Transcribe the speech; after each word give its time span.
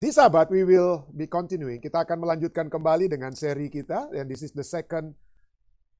Di 0.00 0.08
sahabat, 0.08 0.48
we 0.48 0.64
will 0.64 1.04
be 1.12 1.28
continuing. 1.28 1.76
Kita 1.76 2.08
akan 2.08 2.24
melanjutkan 2.24 2.72
kembali 2.72 3.12
dengan 3.12 3.36
seri 3.36 3.68
kita. 3.68 4.08
And 4.16 4.32
this 4.32 4.40
is 4.40 4.48
the 4.56 4.64
second 4.64 5.12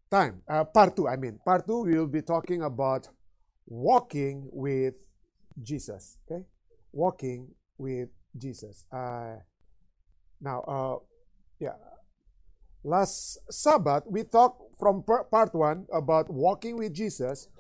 time. 0.09 0.41
Uh, 0.49 0.65
part 0.65 0.97
two, 0.97 1.05
I 1.05 1.21
mean. 1.21 1.37
Part 1.45 1.69
two, 1.69 1.85
we 1.85 2.01
will 2.01 2.09
be 2.09 2.25
talking 2.25 2.65
about 2.65 3.13
walking 3.69 4.49
with 4.57 4.97
Jesus. 5.61 6.17
Okay? 6.25 6.49
Walking 6.97 7.53
with 7.77 8.09
Jesus. 8.41 8.89
Uh, 8.89 9.45
now, 10.41 10.65
uh, 10.65 10.97
yeah. 11.61 11.77
Last 12.81 13.37
Sabbath, 13.53 14.09
we 14.09 14.25
talked 14.25 14.81
from 14.81 15.05
part 15.05 15.53
one 15.53 15.85
about 15.93 16.33
walking 16.33 16.81
with 16.81 16.97
Jesus. 16.97 17.53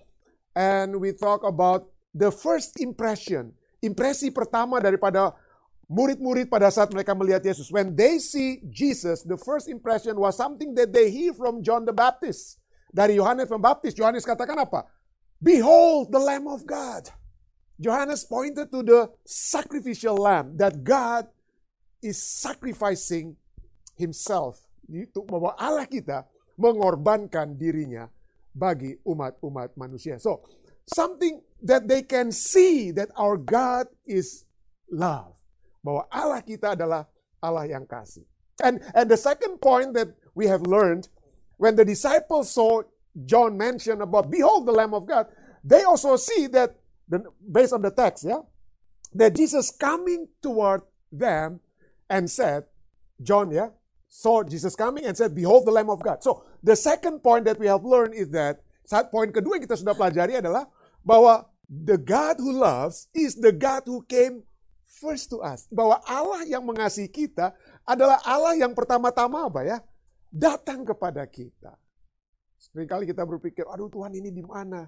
And 0.57 1.05
we 1.05 1.13
talk 1.13 1.45
about 1.45 1.93
the 2.17 2.33
first 2.33 2.81
impression. 2.81 3.53
Impresi 3.85 4.33
pertama 4.33 4.81
daripada 4.81 5.37
murid-murid 5.91 6.47
pada 6.47 6.71
saat 6.71 6.95
mereka 6.95 7.19
melihat 7.19 7.43
Yesus. 7.43 7.67
When 7.75 7.99
they 7.99 8.23
see 8.23 8.63
Jesus, 8.71 9.27
the 9.27 9.35
first 9.35 9.67
impression 9.67 10.15
was 10.15 10.39
something 10.39 10.71
that 10.79 10.95
they 10.95 11.11
hear 11.11 11.35
from 11.35 11.67
John 11.67 11.83
the 11.83 11.93
Baptist. 11.93 12.63
Dari 12.95 13.19
Yohanes 13.19 13.51
Pembaptis, 13.51 13.99
Yohanes 13.99 14.23
katakan 14.23 14.63
apa? 14.63 14.87
Behold 15.43 16.15
the 16.15 16.23
Lamb 16.23 16.47
of 16.47 16.63
God. 16.63 17.11
Johannes 17.81 18.23
pointed 18.23 18.71
to 18.71 18.87
the 18.87 19.01
sacrificial 19.25 20.15
lamb 20.15 20.53
that 20.61 20.85
God 20.85 21.27
is 22.05 22.21
sacrificing 22.21 23.41
himself. 23.97 24.61
Itu 24.85 25.25
bahwa 25.25 25.57
Allah 25.57 25.89
kita 25.89 26.29
mengorbankan 26.61 27.57
dirinya 27.57 28.13
bagi 28.53 29.01
umat-umat 29.01 29.81
manusia. 29.81 30.21
So, 30.21 30.45
something 30.85 31.41
that 31.65 31.89
they 31.89 32.05
can 32.05 32.37
see 32.37 32.93
that 32.93 33.09
our 33.17 33.41
God 33.41 33.89
is 34.05 34.45
love 34.93 35.40
bahwa 35.85 36.07
Allah 36.13 36.41
kita 36.45 36.77
adalah 36.77 37.09
Allah 37.41 37.67
yang 37.67 37.85
kasih. 37.89 38.25
And 38.61 38.85
and 38.93 39.09
the 39.09 39.17
second 39.17 39.61
point 39.61 39.97
that 39.97 40.13
we 40.37 40.45
have 40.47 40.65
learned 40.69 41.09
when 41.57 41.77
the 41.77 41.85
disciples 41.85 42.53
saw 42.53 42.85
John 43.25 43.57
mention 43.57 44.01
about 44.05 44.31
behold 44.31 44.69
the 44.69 44.77
lamb 44.77 44.93
of 44.93 45.09
God, 45.09 45.27
they 45.65 45.83
also 45.83 46.17
see 46.17 46.47
that 46.53 46.77
the, 47.09 47.25
based 47.41 47.73
on 47.73 47.83
the 47.83 47.91
text, 47.91 48.25
yeah, 48.25 48.45
that 49.15 49.35
Jesus 49.35 49.73
coming 49.73 50.29
toward 50.41 50.83
them 51.11 51.61
and 52.09 52.31
said, 52.31 52.65
John, 53.21 53.51
yeah, 53.51 53.75
saw 54.09 54.43
Jesus 54.43 54.77
coming 54.77 55.05
and 55.05 55.17
said, 55.17 55.35
behold 55.35 55.67
the 55.67 55.71
lamb 55.71 55.91
of 55.91 56.03
God. 56.03 56.23
So 56.23 56.45
the 56.63 56.77
second 56.77 57.23
point 57.23 57.45
that 57.47 57.59
we 57.59 57.67
have 57.67 57.85
learned 57.85 58.15
is 58.15 58.31
that 58.31 58.61
saat 58.85 59.11
poin 59.11 59.31
kedua 59.31 59.59
yang 59.59 59.65
kita 59.71 59.79
sudah 59.79 59.95
pelajari 59.95 60.43
adalah 60.43 60.67
bahwa 61.07 61.47
the 61.71 61.95
God 61.95 62.43
who 62.43 62.51
loves 62.51 63.07
is 63.15 63.39
the 63.39 63.55
God 63.55 63.87
who 63.87 64.03
came 64.11 64.43
first 65.01 65.33
to 65.33 65.41
us. 65.41 65.65
Bahwa 65.73 65.97
Allah 66.05 66.45
yang 66.45 66.61
mengasihi 66.61 67.09
kita 67.09 67.57
adalah 67.89 68.21
Allah 68.23 68.55
yang 68.61 68.77
pertama-tama 68.77 69.49
apa 69.49 69.65
ya? 69.65 69.79
Datang 70.29 70.85
kepada 70.85 71.25
kita. 71.25 71.75
Seringkali 72.61 73.09
kita 73.09 73.25
berpikir, 73.25 73.65
aduh 73.65 73.89
Tuhan 73.89 74.13
ini 74.13 74.29
di 74.29 74.45
mana? 74.45 74.85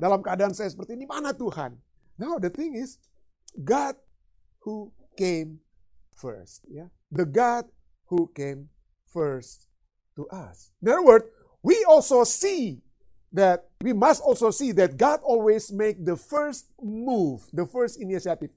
Dalam 0.00 0.24
keadaan 0.24 0.56
saya 0.56 0.72
seperti 0.72 0.96
ini, 0.96 1.04
mana 1.04 1.36
Tuhan? 1.36 1.76
Now 2.16 2.40
the 2.40 2.48
thing 2.48 2.72
is, 2.72 2.96
God 3.52 4.00
who 4.64 4.88
came 5.14 5.60
first. 6.16 6.64
Ya. 6.72 6.88
The 7.12 7.28
God 7.28 7.68
who 8.08 8.32
came 8.32 8.72
first 9.12 9.68
to 10.16 10.24
us. 10.32 10.72
In 10.80 10.88
other 10.88 11.04
words, 11.04 11.28
we 11.60 11.84
also 11.84 12.24
see 12.24 12.80
that 13.32 13.68
we 13.80 13.92
must 13.92 14.20
also 14.24 14.50
see 14.50 14.72
that 14.72 14.96
God 14.96 15.20
always 15.24 15.72
make 15.72 16.04
the 16.04 16.16
first 16.16 16.68
move, 16.80 17.44
the 17.52 17.64
first 17.68 18.00
initiative. 18.00 18.52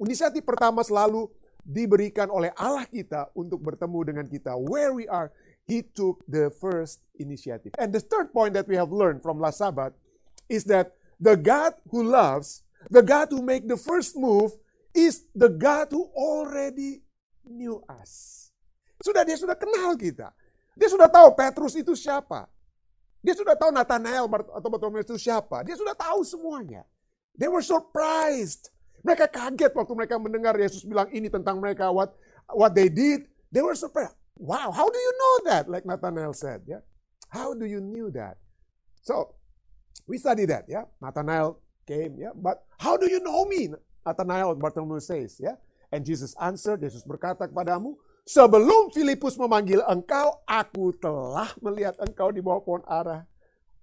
Inisiatif 0.00 0.42
pertama 0.42 0.82
selalu 0.82 1.30
diberikan 1.64 2.28
oleh 2.28 2.52
Allah 2.58 2.84
kita 2.84 3.32
untuk 3.32 3.64
bertemu 3.64 3.98
dengan 4.04 4.26
kita. 4.28 4.52
Where 4.58 4.92
we 4.92 5.08
are, 5.08 5.32
He 5.64 5.80
took 5.80 6.20
the 6.28 6.52
first 6.60 7.00
initiative. 7.16 7.72
And 7.80 7.88
the 7.88 8.04
third 8.04 8.36
point 8.36 8.52
that 8.52 8.68
we 8.68 8.76
have 8.76 8.92
learned 8.92 9.24
from 9.24 9.40
last 9.40 9.64
Sabbath 9.64 9.96
is 10.52 10.68
that 10.68 10.92
the 11.16 11.40
God 11.40 11.72
who 11.88 12.04
loves, 12.04 12.68
the 12.92 13.00
God 13.00 13.32
who 13.32 13.40
make 13.40 13.64
the 13.64 13.80
first 13.80 14.12
move, 14.12 14.52
is 14.92 15.24
the 15.32 15.48
God 15.48 15.88
who 15.88 16.12
already 16.12 17.00
knew 17.48 17.80
us. 17.88 18.44
Sudah 19.00 19.24
dia 19.24 19.40
sudah 19.40 19.56
kenal 19.56 19.96
kita. 19.96 20.36
Dia 20.76 20.88
sudah 20.90 21.08
tahu 21.08 21.32
Petrus 21.32 21.74
itu 21.78 21.96
siapa. 21.96 22.44
Dia 23.24 23.32
sudah 23.32 23.56
tahu 23.56 23.72
Nathanael 23.72 24.28
atau 24.28 24.68
Bartimaeus 24.68 25.08
itu 25.08 25.16
siapa. 25.16 25.64
Dia 25.64 25.80
sudah 25.80 25.96
tahu 25.96 26.20
semuanya. 26.28 26.84
They 27.40 27.48
were 27.48 27.64
surprised 27.64 28.73
mereka 29.04 29.28
kaget 29.28 29.72
waktu 29.76 29.92
mereka 29.92 30.16
mendengar 30.16 30.56
Yesus 30.56 30.82
bilang 30.82 31.12
ini 31.12 31.28
tentang 31.28 31.60
mereka, 31.60 31.92
what 31.92 32.16
what 32.56 32.72
they 32.72 32.88
did. 32.88 33.28
They 33.52 33.60
were 33.60 33.76
surprised. 33.76 34.16
Wow, 34.34 34.74
how 34.74 34.90
do 34.90 34.98
you 34.98 35.12
know 35.14 35.34
that? 35.52 35.70
Like 35.70 35.86
Nathanael 35.86 36.34
said, 36.34 36.66
yeah. 36.66 36.82
How 37.30 37.54
do 37.54 37.68
you 37.68 37.78
knew 37.78 38.10
that? 38.18 38.34
So, 39.04 39.38
we 40.10 40.18
study 40.18 40.42
that, 40.50 40.66
yeah. 40.66 40.90
Nathanael 40.98 41.62
came, 41.86 42.18
yeah. 42.18 42.34
But 42.34 42.66
how 42.80 42.98
do 42.98 43.06
you 43.06 43.22
know 43.22 43.46
me? 43.46 43.70
Nathanael, 44.02 44.58
Bartholomew 44.58 44.98
says, 44.98 45.38
yeah. 45.38 45.54
And 45.94 46.02
Jesus 46.02 46.34
answered, 46.42 46.82
Yesus 46.82 47.06
berkata 47.06 47.46
kepadamu, 47.46 47.94
sebelum 48.26 48.90
Filipus 48.90 49.38
memanggil 49.38 49.86
engkau, 49.86 50.42
aku 50.50 50.90
telah 50.98 51.54
melihat 51.62 51.94
engkau 52.02 52.34
di 52.34 52.42
bawah 52.42 52.62
pohon 52.64 52.82
arah. 52.90 53.22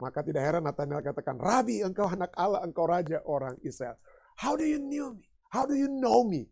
Maka 0.01 0.19
tidak 0.25 0.43
heran 0.43 0.65
Nathanael 0.67 0.99
katakan, 1.05 1.39
Rabi, 1.39 1.79
engkau 1.85 2.11
anak 2.11 2.35
Allah, 2.35 2.59
engkau 2.67 2.89
raja 2.89 3.23
orang 3.23 3.55
Israel. 3.63 3.95
How 4.35 4.55
do 4.55 4.63
you 4.65 4.79
know 4.79 5.13
me? 5.13 5.25
How 5.51 5.65
do 5.65 5.75
you 5.75 5.87
know 5.87 6.23
me? 6.23 6.47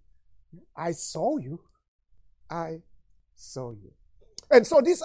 I 0.75 0.91
saw 0.91 1.37
you. 1.37 1.61
I 2.49 2.81
saw 3.35 3.71
you. 3.71 3.93
And 4.49 4.65
so 4.65 4.81
these, 4.81 5.01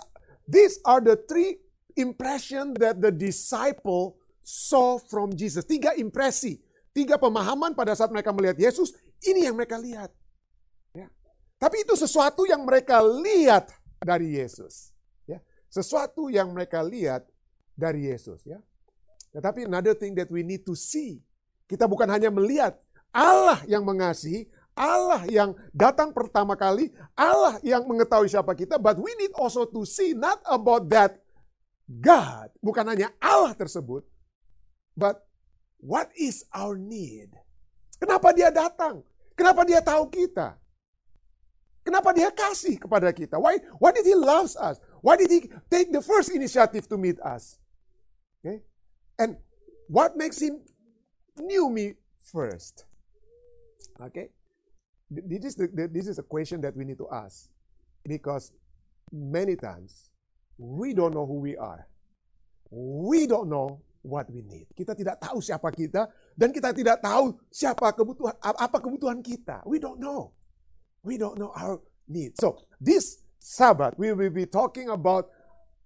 these 0.49 0.81
are 0.85 1.01
the 1.01 1.21
three 1.29 1.61
impression 1.97 2.75
that 2.81 3.01
the 3.01 3.13
disciple 3.13 4.17
saw 4.43 4.99
from 4.99 5.37
Jesus. 5.37 5.65
Tiga 5.65 5.95
impresi, 5.97 6.59
tiga 6.91 7.21
pemahaman 7.21 7.77
pada 7.77 7.95
saat 7.95 8.11
mereka 8.11 8.33
melihat 8.33 8.59
Yesus, 8.59 8.93
ini 9.25 9.47
yang 9.47 9.57
mereka 9.57 9.79
lihat. 9.79 10.11
Ya. 10.93 11.09
Tapi 11.61 11.85
itu 11.87 11.95
sesuatu 11.97 12.45
yang 12.45 12.65
mereka 12.65 13.01
lihat 13.01 13.73
dari 14.01 14.37
Yesus. 14.37 14.93
Ya. 15.25 15.41
Sesuatu 15.69 16.29
yang 16.29 16.53
mereka 16.53 16.85
lihat 16.85 17.25
dari 17.77 18.11
Yesus. 18.11 18.45
Ya. 18.45 18.61
Tetapi 19.35 19.67
another 19.67 19.97
thing 19.97 20.15
that 20.15 20.31
we 20.31 20.45
need 20.47 20.63
to 20.63 20.77
see 20.77 21.21
kita 21.71 21.89
bukan 21.89 22.09
hanya 22.11 22.29
melihat 22.29 22.77
Allah 23.15 23.63
yang 23.71 23.87
mengasihi, 23.87 24.51
Allah 24.75 25.23
yang 25.31 25.55
datang 25.71 26.11
pertama 26.11 26.59
kali, 26.59 26.91
Allah 27.15 27.63
yang 27.63 27.87
mengetahui 27.87 28.27
siapa 28.27 28.53
kita, 28.59 28.75
but 28.75 28.99
we 28.99 29.15
need 29.17 29.31
also 29.39 29.63
to 29.63 29.87
see 29.87 30.13
not 30.13 30.43
about 30.51 30.91
that 30.91 31.23
God, 31.87 32.49
bukan 32.65 32.85
hanya 32.97 33.13
Allah 33.21 33.53
tersebut, 33.53 34.03
but 34.97 35.21
what 35.79 36.09
is 36.17 36.49
our 36.51 36.81
need? 36.81 37.29
Kenapa 38.01 38.33
dia 38.33 38.49
datang? 38.49 39.05
Kenapa 39.37 39.63
dia 39.69 39.85
tahu 39.85 40.09
kita? 40.09 40.57
Kenapa 41.85 42.17
dia 42.17 42.33
kasih 42.33 42.81
kepada 42.81 43.13
kita? 43.13 43.37
Why 43.37 43.61
why 43.77 43.93
did 43.93 44.09
he 44.09 44.17
love 44.17 44.49
us? 44.57 44.81
Why 45.05 45.21
did 45.21 45.29
he 45.29 45.53
take 45.69 45.93
the 45.93 46.01
first 46.01 46.33
initiative 46.33 46.89
to 46.89 46.97
meet 46.97 47.21
us? 47.21 47.61
Okay? 48.41 48.65
And 49.21 49.37
what 49.85 50.17
makes 50.17 50.41
him 50.41 50.65
knew 51.37 51.71
me 51.71 51.95
first. 52.33 52.85
Okay? 54.01 54.29
This 55.11 55.45
is, 55.45 55.55
the, 55.57 55.89
this 55.93 56.07
is 56.07 56.19
a 56.19 56.23
question 56.23 56.61
that 56.63 56.77
we 56.77 56.85
need 56.85 56.99
to 56.99 57.09
ask. 57.13 57.49
Because 58.05 58.53
many 59.13 59.57
times, 59.57 60.11
we 60.59 60.95
don't 60.95 61.15
know 61.15 61.27
who 61.27 61.41
we 61.41 61.57
are. 61.57 61.87
We 62.71 63.27
don't 63.27 63.49
know 63.49 63.81
what 64.05 64.29
we 64.29 64.45
need. 64.45 64.69
Kita 64.77 64.93
tidak 64.93 65.17
tahu 65.19 65.41
siapa 65.41 65.73
kita 65.73 66.13
dan 66.37 66.53
kita 66.53 66.77
tidak 66.77 67.01
tahu 67.01 67.33
siapa 67.49 67.89
kebutuhan 67.97 68.37
apa 68.45 68.77
kebutuhan 68.77 69.25
kita. 69.25 69.65
We 69.65 69.81
don't 69.81 69.97
know. 69.97 70.37
We 71.01 71.17
don't 71.17 71.41
know 71.41 71.51
our 71.57 71.81
needs. 72.05 72.37
So, 72.39 72.61
this 72.77 73.25
Sabbath 73.41 73.97
we 73.97 74.13
will 74.13 74.33
be 74.33 74.45
talking 74.45 74.93
about 74.93 75.33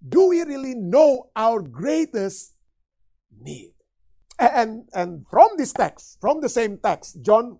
do 0.03 0.35
we 0.35 0.43
really 0.43 0.75
know 0.75 1.31
our 1.35 1.63
greatest 1.63 2.55
need? 3.31 3.78
And, 4.39 4.87
and 4.95 5.27
from 5.27 5.59
this 5.59 5.75
text, 5.75 6.15
from 6.23 6.39
the 6.39 6.47
same 6.47 6.79
text, 6.79 7.19
John 7.19 7.59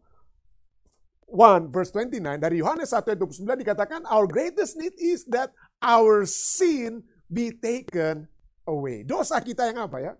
1 1.28 1.70
verse 1.70 1.92
29, 1.92 2.40
dari 2.40 2.64
Yohanes 2.64 2.90
1 2.90 3.04
ayat 3.04 3.20
29 3.20 3.64
dikatakan, 3.68 4.02
Our 4.08 4.26
greatest 4.26 4.80
need 4.80 4.96
is 4.96 5.28
that 5.30 5.52
our 5.84 6.24
sin 6.24 7.04
be 7.28 7.52
taken 7.52 8.32
away. 8.64 9.04
Dosa 9.04 9.38
kita 9.44 9.70
yang 9.70 9.86
apa 9.86 9.98
ya? 10.02 10.14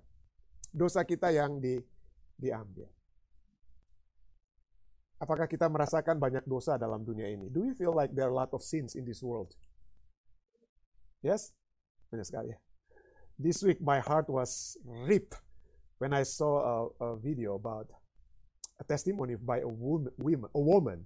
Dosa 0.70 1.02
kita 1.08 1.34
yang 1.34 1.58
di, 1.58 1.82
diambil. 2.38 2.86
Apakah 5.20 5.48
kita 5.48 5.68
merasakan 5.68 6.16
banyak 6.16 6.44
dosa 6.48 6.80
dalam 6.80 7.04
dunia 7.04 7.28
ini? 7.28 7.52
Do 7.52 7.68
you 7.68 7.76
feel 7.76 7.92
like 7.92 8.12
there 8.16 8.28
are 8.30 8.36
a 8.36 8.40
lot 8.40 8.52
of 8.56 8.64
sins 8.64 8.96
in 8.96 9.04
this 9.04 9.20
world? 9.20 9.52
Yes? 11.20 11.52
Banyak 12.14 12.28
sekali 12.28 12.56
ya. 12.56 12.60
This 13.40 13.60
week 13.64 13.80
my 13.80 14.00
heart 14.04 14.28
was 14.28 14.76
ripped 14.84 15.40
when 16.00 16.16
I 16.16 16.24
saw 16.24 16.64
a, 16.64 16.76
a 17.04 17.10
video 17.20 17.56
about 17.56 17.88
a 18.80 18.84
testimony 18.84 19.36
by 19.36 19.60
a 19.60 19.68
woman, 19.68 20.12
a 20.56 20.60
woman 20.60 21.06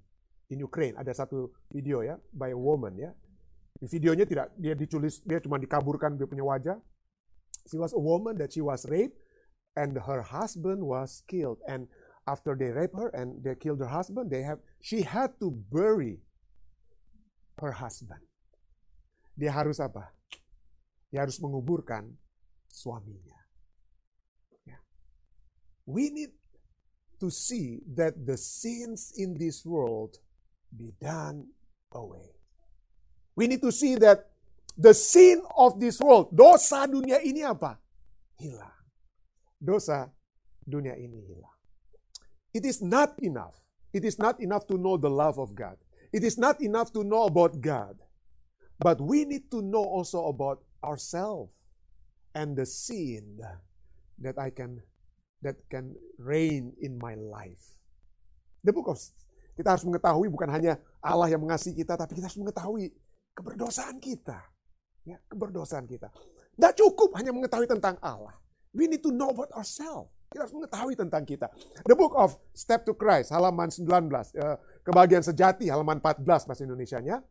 in 0.49 0.61
Ukraine. 0.61 0.93
Ada 0.95 1.25
satu 1.25 1.49
video 1.73 2.05
ya 2.05 2.21
by 2.31 2.53
a 2.53 2.57
woman 2.57 2.93
ya. 2.95 3.11
Di 3.81 3.89
videonya 3.89 4.29
tidak 4.29 4.53
dia 4.55 4.77
diculis 4.77 5.19
dia 5.25 5.41
cuma 5.41 5.57
dikaburkan 5.57 6.13
dia 6.15 6.29
punya 6.29 6.45
wajah. 6.45 6.77
She 7.65 7.81
was 7.81 7.97
a 7.97 7.99
woman 7.99 8.37
that 8.37 8.53
she 8.53 8.61
was 8.61 8.85
raped 8.85 9.17
and 9.73 9.97
her 9.97 10.21
husband 10.21 10.85
was 10.85 11.25
killed 11.25 11.57
and 11.65 11.89
after 12.29 12.53
they 12.53 12.69
rape 12.69 12.93
her 12.93 13.09
and 13.17 13.41
they 13.41 13.57
killed 13.57 13.81
her 13.81 13.89
husband 13.89 14.29
they 14.29 14.45
have 14.45 14.61
she 14.79 15.01
had 15.01 15.33
to 15.41 15.49
bury 15.73 16.21
her 17.57 17.73
husband. 17.73 18.21
Dia 19.33 19.49
harus 19.49 19.81
apa? 19.81 20.13
Dia 21.09 21.25
harus 21.25 21.41
menguburkan 21.41 22.13
suaminya. 22.69 23.42
We 25.85 26.09
need 26.09 26.31
to 27.19 27.29
see 27.29 27.81
that 27.95 28.25
the 28.25 28.37
sins 28.37 29.13
in 29.17 29.37
this 29.37 29.65
world 29.65 30.17
be 30.75 30.93
done 31.01 31.47
away. 31.91 32.35
We 33.35 33.47
need 33.47 33.61
to 33.61 33.71
see 33.71 33.95
that 33.95 34.29
the 34.77 34.93
sin 34.93 35.41
of 35.57 35.79
this 35.79 35.99
world, 35.99 36.33
dosa 36.33 36.87
dunia 36.89 37.21
ini 37.21 37.45
apa? 37.45 37.77
Hilang. 38.39 38.79
Dosa 39.61 40.09
dunia 40.65 40.97
ini 40.97 41.21
hilang. 41.23 41.57
It 42.53 42.65
is 42.65 42.81
not 42.81 43.17
enough. 43.21 43.57
It 43.93 44.05
is 44.05 44.17
not 44.17 44.41
enough 44.41 44.65
to 44.67 44.77
know 44.77 44.97
the 44.97 45.09
love 45.09 45.37
of 45.37 45.53
God. 45.53 45.77
It 46.11 46.23
is 46.23 46.37
not 46.37 46.61
enough 46.61 46.93
to 46.93 47.03
know 47.03 47.25
about 47.25 47.61
God. 47.61 47.97
But 48.79 49.01
we 49.01 49.25
need 49.25 49.49
to 49.51 49.61
know 49.61 49.85
also 49.85 50.27
about 50.27 50.61
ourselves 50.83 51.53
and 52.35 52.57
the 52.57 52.65
sin 52.65 53.39
that 54.19 54.37
I 54.37 54.49
can 54.49 54.81
that 55.43 55.59
can 55.67 55.93
reign 56.17 56.73
in 56.79 56.95
my 56.97 57.13
life. 57.19 57.61
The 58.63 58.71
book 58.71 58.87
of 58.87 58.97
kita 59.53 59.77
harus 59.77 59.85
mengetahui 59.85 60.33
bukan 60.33 60.49
hanya 60.49 60.81
Allah 61.03 61.29
yang 61.29 61.43
mengasihi 61.43 61.77
kita, 61.77 61.93
tapi 61.93 62.17
kita 62.17 62.25
harus 62.31 62.39
mengetahui 62.41 62.89
keberdosaan 63.37 64.01
kita. 64.01 64.39
Ya, 65.03 65.19
keberdosaan 65.29 65.85
kita. 65.85 66.09
Tidak 66.55 66.73
cukup 66.79 67.13
hanya 67.19 67.35
mengetahui 67.35 67.67
tentang 67.67 67.99
Allah. 67.99 68.33
We 68.73 68.89
need 68.89 69.05
to 69.05 69.13
know 69.13 69.29
about 69.29 69.53
ourselves. 69.53 70.09
Kita 70.33 70.49
harus 70.49 70.55
mengetahui 70.57 70.97
tentang 70.97 71.21
kita. 71.29 71.45
The 71.85 71.93
book 71.93 72.17
of 72.17 72.33
Step 72.57 72.89
to 72.89 72.97
Christ, 72.97 73.29
halaman 73.29 73.69
19. 73.69 73.85
Uh, 74.33 74.57
kebahagiaan 74.81 75.21
sejati, 75.21 75.69
halaman 75.69 76.01
14 76.01 76.25
bahasa 76.25 76.61
Indonesia-nya. 76.65 77.21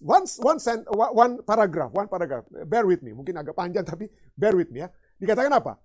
One, 0.00 0.24
one, 0.40 0.56
sent, 0.56 0.88
one 0.96 1.44
paragraph, 1.44 1.92
one 1.92 2.08
paragraph. 2.08 2.48
Bear 2.64 2.88
with 2.88 3.04
me. 3.04 3.12
Mungkin 3.12 3.36
agak 3.36 3.52
panjang 3.52 3.84
tapi 3.84 4.08
bear 4.32 4.56
with 4.56 4.72
me 4.72 4.80
ya. 4.80 4.88
Dikatakan 5.20 5.52
apa? 5.52 5.76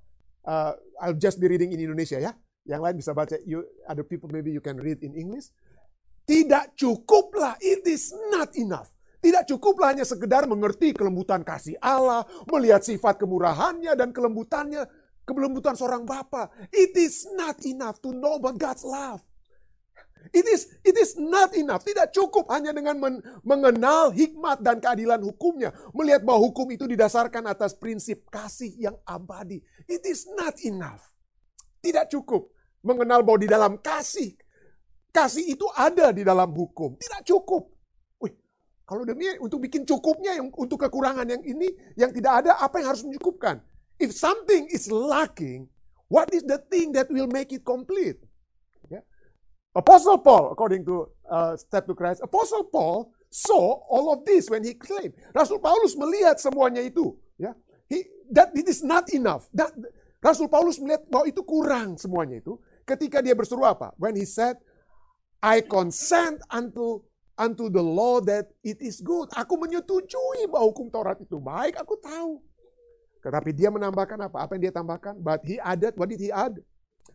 Uh, 0.46 0.76
I'll 1.02 1.18
just 1.18 1.40
be 1.40 1.48
reading 1.48 1.72
in 1.74 1.80
Indonesia 1.80 2.20
ya. 2.20 2.32
Yang 2.68 2.82
lain 2.86 2.96
bisa 3.02 3.12
baca. 3.16 3.36
You, 3.44 3.66
other 3.90 4.06
people 4.06 4.30
maybe 4.30 4.54
you 4.54 4.62
can 4.62 4.78
read 4.78 5.02
in 5.02 5.16
English. 5.18 5.50
Tidak 6.30 6.78
cukuplah. 6.78 7.58
It 7.58 7.88
is 7.90 8.14
not 8.30 8.54
enough. 8.54 8.94
Tidak 9.20 9.44
cukuplah 9.52 9.92
hanya 9.92 10.08
sekedar 10.08 10.48
mengerti 10.48 10.96
kelembutan 10.96 11.44
kasih 11.44 11.76
Allah, 11.84 12.24
melihat 12.48 12.80
sifat 12.80 13.20
kemurahannya 13.20 13.92
dan 13.92 14.16
kelembutannya, 14.16 14.88
kelembutan 15.28 15.76
seorang 15.76 16.08
bapa. 16.08 16.48
It 16.72 16.96
is 16.96 17.28
not 17.36 17.60
enough 17.68 18.00
to 18.00 18.16
know 18.16 18.40
about 18.40 18.56
God's 18.56 18.88
love. 18.88 19.20
It 20.30 20.46
is 20.46 20.70
it 20.86 20.94
is 20.94 21.18
not 21.18 21.58
enough. 21.58 21.82
Tidak 21.82 22.14
cukup 22.14 22.52
hanya 22.54 22.70
dengan 22.70 23.02
men, 23.02 23.18
mengenal 23.42 24.14
hikmat 24.14 24.62
dan 24.62 24.78
keadilan 24.78 25.18
hukumnya, 25.26 25.74
melihat 25.96 26.22
bahwa 26.22 26.46
hukum 26.46 26.70
itu 26.70 26.86
didasarkan 26.86 27.50
atas 27.50 27.74
prinsip 27.74 28.30
kasih 28.30 28.70
yang 28.78 28.98
abadi. 29.10 29.58
It 29.90 30.06
is 30.06 30.30
not 30.38 30.62
enough. 30.62 31.02
Tidak 31.82 32.12
cukup 32.14 32.54
mengenal 32.86 33.26
bahwa 33.26 33.40
di 33.42 33.50
dalam 33.50 33.74
kasih 33.82 34.38
kasih 35.10 35.58
itu 35.58 35.66
ada 35.74 36.14
di 36.14 36.22
dalam 36.22 36.54
hukum. 36.54 36.94
Tidak 37.02 37.26
cukup. 37.26 37.74
Wih, 38.22 38.34
kalau 38.86 39.02
demi 39.02 39.26
untuk 39.42 39.66
bikin 39.66 39.82
cukupnya 39.84 40.38
yang 40.38 40.54
untuk 40.54 40.78
kekurangan 40.78 41.26
yang 41.26 41.42
ini 41.42 41.74
yang 41.98 42.14
tidak 42.14 42.46
ada 42.46 42.62
apa 42.62 42.78
yang 42.78 42.94
harus 42.94 43.02
mencukupkan? 43.02 43.66
If 43.98 44.14
something 44.14 44.70
is 44.70 44.88
lacking, 44.94 45.68
what 46.08 46.30
is 46.32 46.46
the 46.46 46.62
thing 46.70 46.94
that 46.94 47.10
will 47.10 47.28
make 47.28 47.50
it 47.52 47.66
complete? 47.66 48.29
Apostle 49.80 50.20
Paul, 50.20 50.52
according 50.52 50.84
to 50.84 51.08
uh, 51.32 51.56
Step 51.56 51.88
to 51.88 51.96
Christ, 51.96 52.20
Apostle 52.20 52.68
Paul 52.68 53.16
saw 53.32 53.80
all 53.88 54.12
of 54.12 54.28
this 54.28 54.52
when 54.52 54.68
he 54.68 54.76
claimed. 54.76 55.16
Rasul 55.32 55.64
Paulus 55.64 55.96
melihat 55.96 56.36
semuanya 56.36 56.84
itu. 56.84 57.16
Ya, 57.40 57.56
he, 57.88 58.04
that 58.36 58.52
it 58.60 58.68
is 58.68 58.84
not 58.84 59.08
enough. 59.16 59.48
That, 59.56 59.72
Rasul 60.20 60.52
Paulus 60.52 60.84
melihat 60.84 61.08
bahwa 61.08 61.26
itu 61.32 61.40
kurang 61.48 61.96
semuanya 61.96 62.44
itu. 62.44 62.60
Ketika 62.84 63.24
dia 63.24 63.32
berseru 63.32 63.64
apa? 63.64 63.96
When 63.96 64.20
he 64.20 64.28
said, 64.28 64.60
I 65.40 65.64
consent 65.64 66.44
unto 66.52 67.08
unto 67.40 67.72
the 67.72 67.80
law 67.80 68.20
that 68.28 68.52
it 68.60 68.84
is 68.84 69.00
good. 69.00 69.32
Aku 69.32 69.56
menyetujui 69.56 70.52
bahwa 70.52 70.68
hukum 70.68 70.92
Taurat 70.92 71.16
itu 71.24 71.40
baik, 71.40 71.80
aku 71.80 71.96
tahu. 72.04 72.44
Tetapi 73.24 73.56
dia 73.56 73.72
menambahkan 73.72 74.28
apa? 74.28 74.44
Apa 74.44 74.60
yang 74.60 74.68
dia 74.68 74.74
tambahkan? 74.76 75.16
But 75.24 75.48
he 75.48 75.56
added, 75.56 75.96
what 75.96 76.12
did 76.12 76.20
he 76.20 76.36
add? 76.36 76.60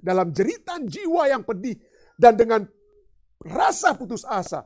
Dalam 0.01 0.33
jeritan 0.33 0.89
jiwa 0.89 1.29
yang 1.29 1.45
pedih, 1.45 1.77
dan 2.17 2.39
dengan 2.39 2.63
rasa 3.43 3.93
putus 3.95 4.25
asa, 4.25 4.65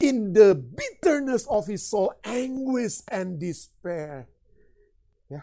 in 0.00 0.32
the 0.36 0.52
bitterness 0.52 1.48
of 1.48 1.64
his 1.64 1.86
soul, 1.86 2.12
anguish 2.24 3.00
and 3.08 3.40
despair. 3.40 4.28
Ya. 5.32 5.42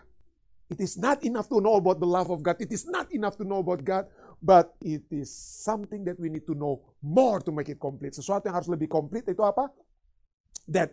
It 0.70 0.80
is 0.82 0.98
not 0.98 1.26
enough 1.26 1.50
to 1.50 1.58
know 1.58 1.82
about 1.82 1.98
the 1.98 2.10
love 2.10 2.30
of 2.30 2.46
God. 2.46 2.62
It 2.62 2.70
is 2.70 2.86
not 2.86 3.10
enough 3.10 3.38
to 3.42 3.46
know 3.46 3.66
about 3.66 3.82
God. 3.82 4.06
But 4.44 4.76
it 4.84 5.08
is 5.08 5.32
something 5.64 6.04
that 6.04 6.20
we 6.20 6.28
need 6.28 6.44
to 6.52 6.56
know 6.56 6.84
more 7.00 7.40
to 7.48 7.52
make 7.56 7.72
it 7.72 7.80
complete. 7.80 8.12
Sesuatu 8.12 8.52
yang 8.52 8.60
harus 8.60 8.68
lebih 8.68 8.92
komplit 8.92 9.24
itu 9.24 9.40
apa? 9.40 9.72
That 10.68 10.92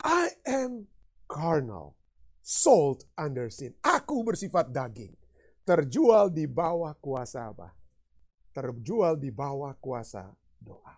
I 0.00 0.32
am 0.48 0.88
carnal, 1.28 1.92
sold 2.40 3.04
under 3.20 3.52
sin. 3.52 3.76
Aku 3.84 4.24
bersifat 4.24 4.72
daging, 4.72 5.12
terjual 5.68 6.32
di 6.32 6.48
bawah 6.48 6.96
kuasa 6.96 7.52
apa? 7.52 7.68
Terjual 8.56 9.20
di 9.20 9.28
bawah 9.28 9.76
kuasa 9.76 10.24
doa. 10.56 10.96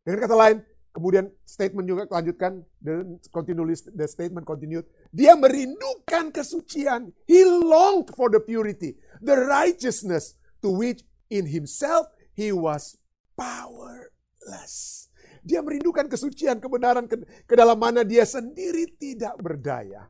Dengan 0.00 0.24
kata 0.24 0.32
lain, 0.32 0.58
kemudian 0.96 1.28
statement 1.44 1.84
juga 1.84 2.08
lanjutkan, 2.08 2.64
the, 2.80 3.20
continually, 3.28 3.76
the 3.92 4.08
statement 4.08 4.48
continued. 4.48 4.88
Dia 5.12 5.36
merindukan 5.36 6.32
kesucian. 6.32 7.12
He 7.28 7.44
longed 7.44 8.16
for 8.16 8.32
the 8.32 8.40
purity, 8.40 8.96
the 9.20 9.36
righteousness 9.36 10.40
to 10.64 10.72
which 10.72 11.04
in 11.28 11.44
himself 11.44 12.08
he 12.32 12.56
was 12.56 12.96
powerless. 13.36 15.06
Dia 15.44 15.60
merindukan 15.60 16.08
kesucian, 16.08 16.56
kebenaran 16.56 17.04
ke, 17.04 17.20
ke 17.44 17.54
dalam 17.58 17.76
mana 17.76 18.00
dia 18.00 18.24
sendiri 18.24 18.96
tidak 18.96 19.36
berdaya. 19.42 20.08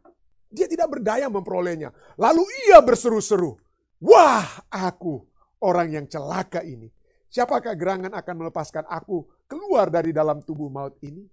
Dia 0.53 0.69
tidak 0.69 0.93
berdaya 0.93 1.27
memperolehnya. 1.33 1.91
Lalu 2.21 2.45
ia 2.69 2.79
berseru-seru, 2.85 3.57
Wah, 4.03 4.45
aku 4.69 5.32
orang 5.63 5.95
yang 5.95 6.07
celaka 6.11 6.61
ini. 6.67 6.91
Siapakah 7.33 7.73
gerangan 7.79 8.13
akan 8.13 8.35
melepaskan 8.45 8.85
aku 8.91 9.25
keluar 9.49 9.89
dari 9.89 10.13
dalam 10.13 10.45
tubuh 10.45 10.69
maut 10.69 10.99
ini? 11.01 11.25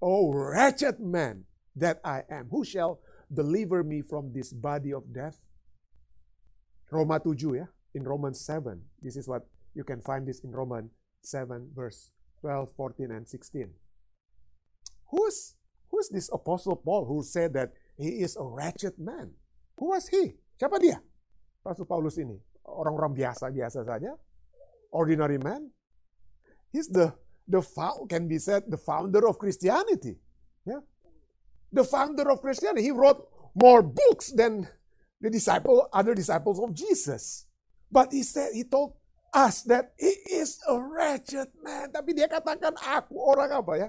Oh 0.00 0.32
wretched 0.32 0.96
man 1.02 1.44
that 1.76 2.00
I 2.00 2.24
am, 2.30 2.48
who 2.48 2.64
shall 2.64 3.02
deliver 3.28 3.84
me 3.84 4.00
from 4.00 4.32
this 4.32 4.54
body 4.54 4.96
of 4.96 5.12
death? 5.12 5.36
Roma 6.88 7.20
7 7.20 7.36
ya, 7.58 7.66
in 7.92 8.06
Romans 8.06 8.40
7. 8.40 8.80
This 9.02 9.20
is 9.20 9.28
what 9.28 9.44
you 9.76 9.84
can 9.84 10.00
find 10.00 10.24
this 10.24 10.40
in 10.40 10.54
Romans 10.54 10.94
7 11.26 11.74
verse 11.74 12.14
12, 12.40 12.72
14 12.72 13.12
and 13.12 13.28
16. 13.28 13.68
Who's 15.12 15.58
who's 15.92 16.08
this 16.08 16.32
apostle 16.32 16.80
Paul 16.80 17.04
who 17.04 17.20
said 17.20 17.52
that 17.58 17.76
he 18.00 18.24
is 18.24 18.40
a 18.40 18.46
wretched 18.46 18.96
man? 18.96 19.36
Who 19.76 19.92
was 19.92 20.08
he? 20.08 20.38
Siapa 20.56 20.80
dia? 20.80 21.02
Rasul 21.64 21.88
Paulus 21.88 22.16
ini 22.20 22.53
orang-orang 22.64 23.12
biasa-biasa 23.14 23.84
saja, 23.84 24.16
ordinary 24.90 25.38
man. 25.38 25.68
He's 26.74 26.90
the 26.90 27.14
the 27.46 27.60
can 28.08 28.26
be 28.26 28.40
said 28.40 28.64
the 28.68 28.80
founder 28.80 29.28
of 29.28 29.38
Christianity. 29.38 30.18
Yeah. 30.64 30.82
The 31.72 31.84
founder 31.84 32.26
of 32.30 32.40
Christianity. 32.40 32.82
He 32.82 32.94
wrote 32.94 33.20
more 33.54 33.82
books 33.82 34.32
than 34.32 34.66
the 35.20 35.30
disciple, 35.30 35.88
other 35.92 36.14
disciples 36.14 36.58
of 36.58 36.74
Jesus. 36.74 37.46
But 37.92 38.10
he 38.10 38.22
said, 38.26 38.52
he 38.54 38.64
told 38.64 38.96
us 39.32 39.62
that 39.70 39.94
he 39.98 40.14
is 40.34 40.58
a 40.66 40.74
wretched 40.78 41.50
man. 41.62 41.90
Tapi 41.94 42.14
dia 42.14 42.26
katakan 42.26 42.74
aku 42.74 43.18
orang 43.18 43.50
apa 43.54 43.72
ya? 43.78 43.88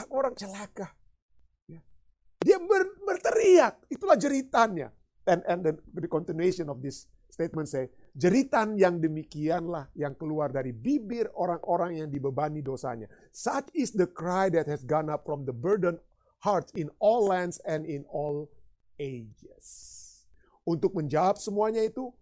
Aku 0.00 0.12
orang 0.16 0.34
celaka. 0.36 0.88
Ya. 1.68 1.80
Dia 2.40 2.56
ber, 2.60 2.88
berteriak. 3.04 3.84
Itulah 3.92 4.16
jeritannya. 4.16 4.88
And, 5.24 5.40
and 5.48 5.60
the, 5.64 5.72
the 5.96 6.08
continuation 6.08 6.68
of 6.68 6.84
this 6.84 7.08
statement 7.32 7.68
say, 7.68 7.88
Jeritan 8.14 8.78
yang 8.78 9.02
demikianlah 9.02 9.90
yang 9.98 10.14
keluar 10.14 10.46
dari 10.46 10.70
bibir 10.70 11.26
orang-orang 11.34 11.98
yang 11.98 12.08
dibebani 12.14 12.62
dosanya. 12.62 13.10
Such 13.34 13.74
is 13.74 13.90
the 13.90 14.06
cry 14.06 14.46
that 14.54 14.70
has 14.70 14.86
gone 14.86 15.10
up 15.10 15.26
from 15.26 15.42
the 15.42 15.50
burdened 15.50 15.98
hearts 16.38 16.70
in 16.78 16.94
all 17.02 17.26
lands 17.26 17.58
and 17.66 17.82
in 17.82 18.06
all 18.06 18.46
ages. 19.02 19.66
Untuk 20.62 20.94
menjawab 20.94 21.42
semuanya 21.42 21.82
itu, 21.82 22.14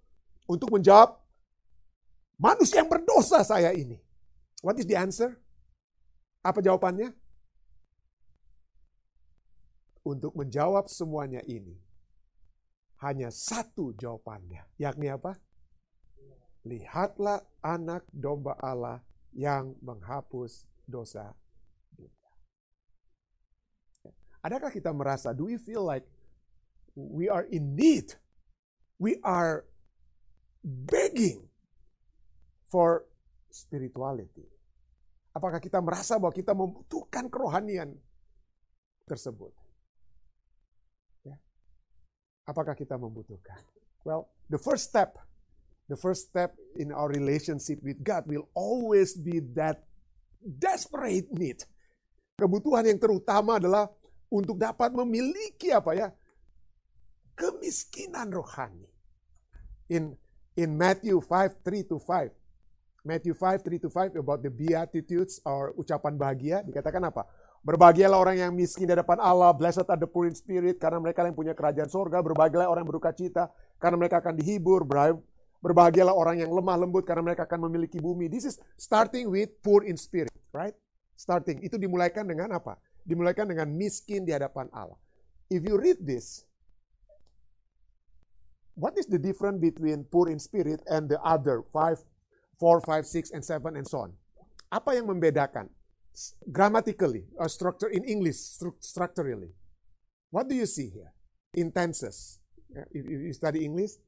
untuk 0.48 0.72
menjawab 0.72 1.20
manusia 2.40 2.80
yang 2.80 2.88
berdosa 2.88 3.44
saya 3.44 3.76
ini. 3.76 4.00
What 4.64 4.80
is 4.80 4.88
the 4.88 4.96
answer? 4.96 5.36
Apa 6.40 6.64
jawabannya? 6.64 7.12
Untuk 10.02 10.32
menjawab 10.34 10.88
semuanya 10.88 11.44
ini, 11.44 11.76
hanya 13.04 13.28
satu 13.28 13.92
jawabannya, 13.94 14.66
yakni 14.80 15.12
apa? 15.12 15.36
Lihatlah 16.62 17.42
anak 17.62 18.06
domba 18.14 18.54
Allah 18.62 19.02
yang 19.34 19.74
menghapus 19.82 20.68
dosa 20.86 21.34
dunia. 21.94 22.30
Adakah 24.42 24.70
kita 24.70 24.94
merasa, 24.94 25.34
do 25.34 25.50
we 25.50 25.58
feel 25.58 25.82
like 25.82 26.06
we 26.94 27.26
are 27.26 27.46
in 27.50 27.74
need? 27.74 28.14
We 29.02 29.18
are 29.26 29.66
begging 30.62 31.50
for 32.70 33.10
spirituality. 33.50 34.46
Apakah 35.32 35.58
kita 35.58 35.80
merasa 35.80 36.20
bahwa 36.20 36.30
kita 36.30 36.52
membutuhkan 36.52 37.26
kerohanian 37.26 37.96
tersebut? 39.08 39.50
Ya. 41.24 41.40
Apakah 42.46 42.76
kita 42.76 43.00
membutuhkan? 43.00 43.58
Well, 44.04 44.28
the 44.52 44.60
first 44.60 44.92
step, 44.92 45.16
the 45.92 46.00
first 46.00 46.32
step 46.32 46.56
in 46.80 46.88
our 46.88 47.12
relationship 47.12 47.76
with 47.84 48.00
God 48.00 48.24
will 48.24 48.48
always 48.56 49.12
be 49.12 49.44
that 49.52 49.84
desperate 50.40 51.28
need. 51.36 51.60
Kebutuhan 52.40 52.88
yang 52.88 52.96
terutama 52.96 53.60
adalah 53.60 53.92
untuk 54.32 54.56
dapat 54.56 54.96
memiliki 54.96 55.68
apa 55.68 55.92
ya? 55.92 56.08
Kemiskinan 57.36 58.32
rohani. 58.32 58.88
In 59.92 60.16
in 60.56 60.72
Matthew 60.72 61.20
5, 61.20 61.60
3 61.60 61.92
to 61.92 62.00
5, 62.00 62.32
Matthew 63.04 63.36
5, 63.36 63.60
3 63.60 63.84
to 63.84 63.88
5 63.92 64.16
about 64.16 64.40
the 64.40 64.48
Beatitudes 64.48 65.42
or 65.44 65.76
ucapan 65.76 66.16
bahagia. 66.16 66.64
Dikatakan 66.64 67.02
apa? 67.04 67.28
Berbahagialah 67.62 68.18
orang 68.18 68.36
yang 68.38 68.52
miskin 68.54 68.86
di 68.86 68.94
hadapan 68.94 69.22
Allah. 69.22 69.50
Blessed 69.54 69.86
are 69.86 69.98
the 69.98 70.06
poor 70.06 70.26
in 70.26 70.34
spirit. 70.34 70.78
Karena 70.78 70.98
mereka 71.02 71.26
yang 71.26 71.34
punya 71.34 71.54
kerajaan 71.54 71.90
sorga. 71.90 72.22
Berbahagialah 72.22 72.70
orang 72.70 72.82
yang 72.86 72.90
berduka 72.94 73.14
cita. 73.14 73.50
Karena 73.78 73.98
mereka 73.98 74.22
akan 74.22 74.34
dihibur. 74.38 74.86
Berbahagialah 75.62 76.10
orang 76.12 76.42
yang 76.42 76.50
lemah 76.50 76.76
lembut. 76.76 77.06
Karena 77.06 77.22
mereka 77.22 77.46
akan 77.46 77.70
memiliki 77.70 78.02
bumi. 78.02 78.26
This 78.26 78.44
is 78.44 78.56
starting 78.74 79.30
with 79.30 79.54
poor 79.62 79.86
in 79.86 79.94
spirit. 79.94 80.34
Right? 80.50 80.74
Starting. 81.14 81.62
Itu 81.62 81.78
dimulaikan 81.78 82.26
dengan 82.26 82.58
apa? 82.58 82.76
Dimulaikan 83.06 83.46
dengan 83.46 83.70
miskin 83.70 84.26
di 84.26 84.34
hadapan 84.34 84.66
Allah. 84.74 84.98
If 85.48 85.62
you 85.62 85.78
read 85.78 86.02
this, 86.02 86.44
what 88.74 88.98
is 88.98 89.06
the 89.06 89.20
difference 89.20 89.62
between 89.62 90.02
poor 90.08 90.26
in 90.26 90.42
spirit 90.42 90.82
and 90.90 91.06
the 91.06 91.20
other 91.22 91.62
five 91.70 92.00
4, 92.62 92.80
5, 92.80 93.06
6, 93.06 93.30
and 93.34 93.44
7, 93.44 93.74
and 93.74 93.82
so 93.82 94.06
on. 94.06 94.14
Apa 94.70 94.94
yang 94.94 95.10
membedakan? 95.10 95.66
Grammatically, 96.46 97.26
or 97.34 97.50
structure 97.50 97.90
in 97.90 98.06
English, 98.06 98.38
structurally. 98.78 99.50
What 100.30 100.46
do 100.46 100.54
you 100.54 100.70
see 100.70 100.86
here? 100.94 101.10
In 101.58 101.74
tenses. 101.74 102.38
If 102.94 103.02
you 103.02 103.34
study 103.34 103.66
English, 103.66 103.98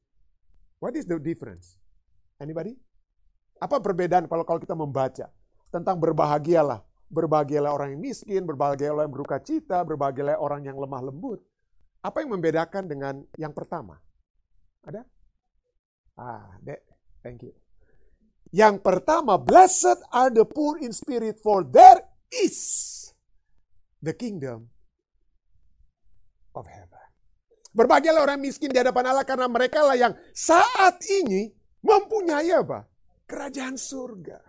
what 0.85 0.93
is 0.93 1.09
the 1.09 1.17
difference? 1.17 1.81
Anybody? 2.37 2.77
Apa 3.57 3.81
perbedaan 3.81 4.29
kalau 4.29 4.45
kalau 4.45 4.61
kita 4.61 4.77
membaca 4.77 5.33
tentang 5.73 5.97
berbahagialah, 5.97 6.85
berbahagialah 7.09 7.73
orang 7.73 7.97
yang 7.97 8.05
miskin, 8.05 8.45
berbahagialah 8.45 9.09
yang 9.09 9.13
berduka 9.17 9.41
cita, 9.41 9.81
berbahagialah 9.81 10.37
orang 10.37 10.61
yang 10.61 10.77
lemah 10.77 11.09
lembut. 11.09 11.41
Apa 12.05 12.21
yang 12.21 12.37
membedakan 12.37 12.85
dengan 12.85 13.25
yang 13.41 13.49
pertama? 13.49 13.97
Ada? 14.85 15.01
Ah, 16.21 16.53
that, 16.61 16.85
thank 17.25 17.41
you. 17.41 17.49
Yang 18.53 18.85
pertama, 18.85 19.41
blessed 19.41 20.05
are 20.13 20.29
the 20.29 20.45
poor 20.45 20.77
in 20.77 20.93
spirit, 20.93 21.41
for 21.41 21.65
there 21.65 22.05
is 22.29 23.09
the 24.05 24.13
kingdom 24.13 24.69
of 26.53 26.69
heaven. 26.69 27.04
Berbahagialah 27.75 28.23
orang 28.23 28.39
miskin 28.39 28.71
di 28.71 28.79
hadapan 28.79 29.11
Allah 29.11 29.27
karena 29.27 29.51
mereka 29.51 29.83
lah 29.83 29.99
yang 29.99 30.15
saat 30.31 30.95
ini 31.11 31.51
mempunyai 31.83 32.55
apa? 32.55 32.87
Kerajaan 33.27 33.75
surga. 33.75 34.39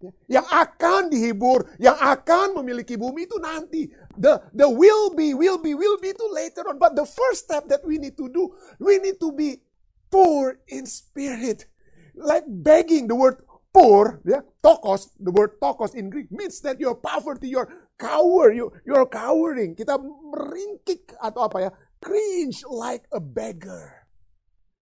Ya, 0.00 0.40
yang 0.40 0.46
akan 0.48 1.12
dihibur, 1.12 1.76
yang 1.76 1.92
akan 2.00 2.56
memiliki 2.56 2.96
bumi 2.96 3.28
itu 3.28 3.36
nanti. 3.36 3.92
The 4.16 4.48
the 4.56 4.64
will 4.64 5.12
be, 5.12 5.36
will 5.36 5.60
be, 5.60 5.76
will 5.76 6.00
be 6.00 6.16
itu 6.16 6.24
later 6.32 6.64
on. 6.72 6.80
But 6.80 6.96
the 6.96 7.04
first 7.04 7.44
step 7.44 7.68
that 7.68 7.84
we 7.84 8.00
need 8.00 8.16
to 8.16 8.32
do, 8.32 8.56
we 8.80 8.96
need 8.96 9.20
to 9.20 9.28
be 9.36 9.60
poor 10.08 10.56
in 10.72 10.88
spirit 10.88 11.68
like 12.16 12.48
begging. 12.48 13.12
The 13.12 13.16
word 13.20 13.44
poor, 13.76 14.24
ya, 14.24 14.40
tokos, 14.64 15.12
the 15.20 15.28
word 15.28 15.60
tokos 15.60 15.92
in 15.92 16.08
Greek 16.08 16.32
means 16.32 16.64
that 16.64 16.80
you're 16.80 16.96
poverty, 16.96 17.52
you're 17.52 17.68
cower, 18.00 18.56
you 18.56 18.72
you're 18.88 19.04
cowering. 19.04 19.76
Kita 19.76 20.00
meringkik 20.00 21.12
atau 21.20 21.44
apa 21.44 21.68
ya, 21.68 21.70
cringe 22.00 22.64
like 22.66 23.04
a 23.12 23.20
beggar. 23.20 24.08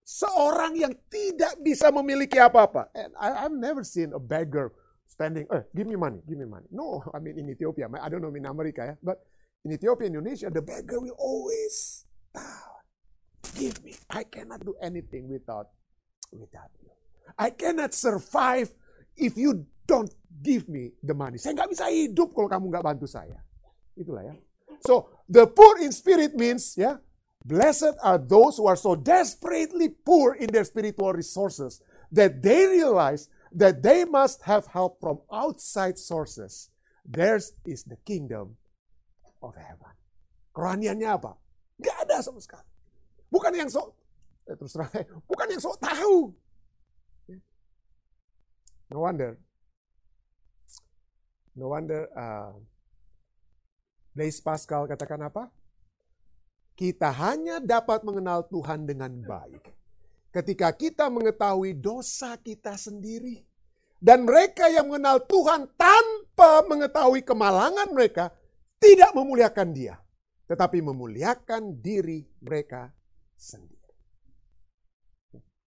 Seorang 0.08 0.72
yang 0.72 0.96
tidak 1.12 1.60
bisa 1.60 1.92
memiliki 1.92 2.40
apa-apa. 2.40 2.88
And 2.96 3.12
I, 3.20 3.44
I've 3.44 3.52
never 3.52 3.84
seen 3.84 4.16
a 4.16 4.22
beggar 4.22 4.72
standing, 5.04 5.44
eh, 5.52 5.66
give 5.76 5.84
me 5.84 5.98
money, 5.98 6.22
give 6.25 6.38
me 6.38 6.48
money. 6.48 6.64
No, 6.72 7.04
I 7.14 7.20
mean 7.20 7.37
in 7.37 7.50
Ethiopia, 7.50 7.90
I 8.00 8.08
don't 8.08 8.22
know 8.25 8.32
in 8.32 8.46
America 8.46 8.87
ya, 8.87 8.94
but 9.02 9.20
in 9.66 9.75
Ethiopia, 9.75 10.06
Indonesia, 10.08 10.48
the 10.48 10.62
beggar 10.62 11.02
will 11.02 11.18
always 11.18 12.06
bow. 12.32 12.80
Give 13.58 13.75
me. 13.82 13.98
I 14.08 14.22
cannot 14.25 14.62
do 14.64 14.78
anything 14.80 15.28
without 15.28 15.75
without 16.30 16.70
you. 16.80 16.88
I 17.37 17.50
cannot 17.50 17.92
survive 17.92 18.70
if 19.18 19.37
you 19.37 19.66
don't 19.84 20.12
give 20.40 20.68
me 20.70 20.94
the 21.02 21.16
money. 21.16 21.37
Saya 21.40 21.58
nggak 21.58 21.70
bisa 21.75 21.90
hidup 21.90 22.30
kalau 22.32 22.46
kamu 22.46 22.70
nggak 22.70 22.84
bantu 22.84 23.06
saya. 23.10 23.40
Itulah 23.98 24.22
ya. 24.22 24.34
So, 24.87 25.10
the 25.26 25.50
poor 25.50 25.82
in 25.82 25.90
spirit 25.90 26.38
means, 26.38 26.78
ya, 26.78 27.02
blessed 27.45 27.95
are 28.02 28.18
those 28.18 28.57
who 28.57 28.66
are 28.66 28.76
so 28.76 28.95
desperately 28.95 29.88
poor 29.88 30.35
in 30.35 30.50
their 30.50 30.64
spiritual 30.64 31.12
resources 31.12 31.83
that 32.12 32.42
they 32.42 32.66
realize 32.66 33.28
that 33.52 33.83
they 33.83 34.04
must 34.04 34.42
have 34.42 34.66
help 34.66 35.00
from 35.00 35.21
outside 35.33 35.99
sources. 35.99 36.71
Theirs 37.04 37.52
is 37.64 37.85
the 37.85 37.97
kingdom 38.04 38.57
of 39.40 39.57
heaven. 39.57 39.95
Kerohaniannya 40.52 41.09
apa? 41.09 41.33
Gak 41.80 41.97
ada 42.04 42.21
sama 42.21 42.42
sekali. 42.42 42.66
Bukan 43.30 43.52
yang 43.54 43.71
sok, 43.71 43.95
eh, 44.49 44.57
terus 44.57 44.73
terang, 44.75 44.90
bukan 45.28 45.47
yang 45.49 45.62
sok 45.62 45.78
tahu. 45.80 46.33
No 48.88 49.04
wonder. 49.04 49.37
No 51.52 51.68
wonder 51.68 52.09
uh, 52.16 52.57
Blaise 54.16 54.40
Pascal 54.40 54.88
katakan 54.88 55.21
apa? 55.28 55.52
Kita 56.78 57.11
hanya 57.11 57.58
dapat 57.58 58.06
mengenal 58.06 58.47
Tuhan 58.47 58.87
dengan 58.87 59.11
baik 59.18 59.75
ketika 60.30 60.70
kita 60.70 61.11
mengetahui 61.11 61.75
dosa 61.75 62.38
kita 62.38 62.78
sendiri. 62.78 63.42
Dan 63.99 64.23
mereka 64.23 64.70
yang 64.70 64.87
mengenal 64.87 65.26
Tuhan 65.26 65.66
tanpa 65.75 66.62
mengetahui 66.70 67.26
kemalangan 67.26 67.90
mereka 67.90 68.30
tidak 68.78 69.11
memuliakan 69.11 69.75
dia. 69.75 69.99
Tetapi 70.47 70.78
memuliakan 70.78 71.82
diri 71.82 72.23
mereka 72.38 72.94
sendiri. 73.35 73.75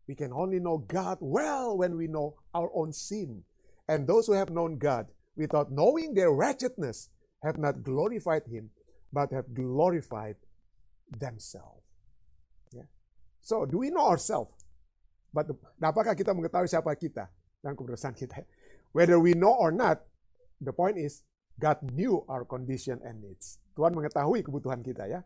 We 0.07 0.15
can 0.15 0.31
only 0.31 0.63
know 0.63 0.79
God 0.79 1.19
well 1.19 1.75
when 1.75 1.99
we 1.99 2.07
know 2.07 2.39
our 2.55 2.71
own 2.71 2.95
sin. 2.95 3.43
And 3.91 4.07
those 4.07 4.31
who 4.31 4.35
have 4.39 4.47
known 4.47 4.79
God 4.79 5.11
without 5.35 5.67
knowing 5.67 6.15
their 6.15 6.31
wretchedness 6.31 7.11
have 7.43 7.59
not 7.59 7.83
glorified 7.83 8.47
Him, 8.47 8.71
but 9.11 9.35
have 9.35 9.51
glorified 9.51 10.39
themselves. 11.11 11.83
Yeah. 12.71 12.87
So, 13.41 13.65
do 13.65 13.79
we 13.79 13.89
know 13.89 14.07
ourselves? 14.07 14.53
But 15.31 15.47
apakah 15.79 16.15
kita 16.15 16.35
mengetahui 16.35 16.67
siapa 16.67 16.91
kita 16.95 17.31
dan 17.63 17.75
kebersihan 17.75 18.15
kita? 18.15 18.43
Whether 18.91 19.15
we 19.19 19.31
know 19.31 19.55
or 19.55 19.71
not, 19.71 20.03
the 20.59 20.75
point 20.75 20.99
is 20.99 21.23
God 21.55 21.79
knew 21.95 22.23
our 22.27 22.43
condition 22.43 22.99
and 23.03 23.23
needs. 23.23 23.59
Tuhan 23.75 23.95
mengetahui 23.95 24.43
kebutuhan 24.43 24.83
kita 24.83 25.07
ya. 25.07 25.23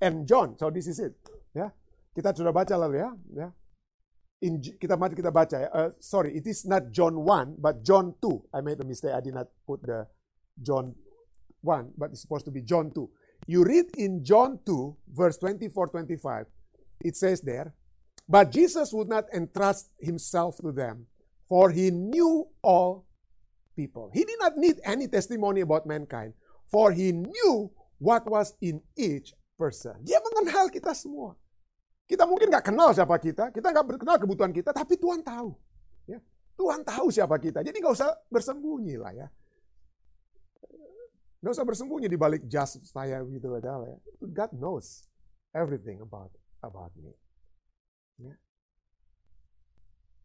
And 0.00 0.24
John, 0.24 0.56
so 0.56 0.72
this 0.72 0.88
is 0.88 0.96
it. 0.96 1.12
Ya, 1.52 1.70
kita 2.16 2.32
sudah 2.32 2.56
baca 2.56 2.72
lalu 2.80 3.04
ya. 3.04 3.10
Ya, 3.36 3.48
in, 4.44 4.60
kita 4.60 5.00
mari 5.00 5.16
kita 5.16 5.32
baca 5.32 5.56
ya. 5.56 5.68
Uh, 5.72 5.90
sorry, 5.96 6.36
it 6.36 6.44
is 6.44 6.68
not 6.68 6.92
John 6.92 7.16
1, 7.24 7.56
but 7.56 7.80
John 7.80 8.12
2. 8.20 8.52
I 8.52 8.60
made 8.60 8.80
a 8.80 8.86
mistake. 8.86 9.16
I 9.16 9.24
did 9.24 9.32
not 9.32 9.48
put 9.64 9.80
the 9.80 10.04
John 10.60 10.92
1, 11.64 11.96
but 11.96 12.12
it's 12.12 12.20
supposed 12.20 12.44
to 12.44 12.52
be 12.52 12.60
John 12.60 12.92
2. 12.92 13.08
You 13.44 13.64
read 13.64 13.92
in 13.96 14.24
John 14.24 14.58
2, 14.64 14.96
verse 15.12 15.36
24 15.36 15.88
25, 15.88 16.46
it 17.04 17.16
says 17.16 17.40
there, 17.40 17.74
But 18.24 18.50
Jesus 18.50 18.92
would 18.92 19.08
not 19.08 19.28
entrust 19.36 19.92
himself 20.00 20.56
to 20.64 20.72
them, 20.72 21.06
for 21.44 21.68
he 21.68 21.92
knew 21.92 22.48
all 22.64 23.04
people. 23.76 24.08
He 24.14 24.24
did 24.24 24.40
not 24.40 24.56
need 24.56 24.80
any 24.84 25.08
testimony 25.08 25.60
about 25.60 25.84
mankind, 25.84 26.32
for 26.72 26.88
he 26.88 27.12
knew 27.12 27.68
what 28.00 28.24
was 28.24 28.56
in 28.64 28.80
each 28.96 29.36
person. 29.60 30.00
Dia 30.00 30.24
mengenal 30.24 30.72
kita 30.72 30.96
semua. 30.96 31.36
Kita 32.08 32.24
mungkin 32.24 32.48
nggak 32.48 32.72
kenal 32.72 32.96
siapa 32.96 33.16
kita, 33.20 33.52
kita 33.52 33.72
nggak 33.72 34.00
kenal 34.00 34.16
kebutuhan 34.16 34.52
kita, 34.56 34.72
tapi 34.72 34.96
Tuhan 34.96 35.20
tahu. 35.20 35.52
Ya. 36.08 36.20
Tuhan 36.56 36.80
tahu 36.80 37.12
siapa 37.12 37.36
kita, 37.36 37.60
jadi 37.60 37.76
nggak 37.76 37.92
usah 37.92 38.08
bersembunyi 38.32 38.96
lah 38.96 39.12
ya. 39.12 39.28
Nggak 41.44 41.60
usah 41.60 41.68
bersembunyi 41.68 42.08
di 42.08 42.16
balik 42.16 42.48
jas 42.48 42.80
saya 42.88 43.20
gitu 43.28 43.52
ya. 43.60 43.76
God 44.32 44.52
knows 44.56 45.04
everything 45.52 46.00
about 46.00 46.32
about 46.64 46.88
me. 46.96 47.12
Yeah. 48.16 48.40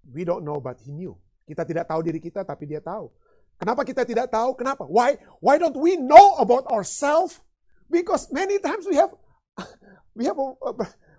We 0.07 0.23
don't 0.23 0.47
know 0.47 0.63
but 0.63 0.79
he 0.79 0.95
knew. 0.95 1.19
Kita 1.43 1.67
tidak 1.67 1.91
tahu 1.91 2.07
diri 2.07 2.23
kita 2.23 2.47
tapi 2.47 2.71
dia 2.71 2.79
tahu. 2.79 3.11
Kenapa 3.59 3.83
kita 3.83 4.07
tidak 4.07 4.31
tahu? 4.31 4.55
Kenapa? 4.55 4.87
Why 4.87 5.19
why 5.43 5.59
don't 5.59 5.75
we 5.75 5.99
know 5.99 6.39
about 6.39 6.63
ourselves? 6.71 7.43
Because 7.91 8.31
many 8.31 8.55
times 8.63 8.87
we 8.87 8.95
have 8.95 9.11
we 10.15 10.23
have 10.23 10.39
a, 10.39 10.47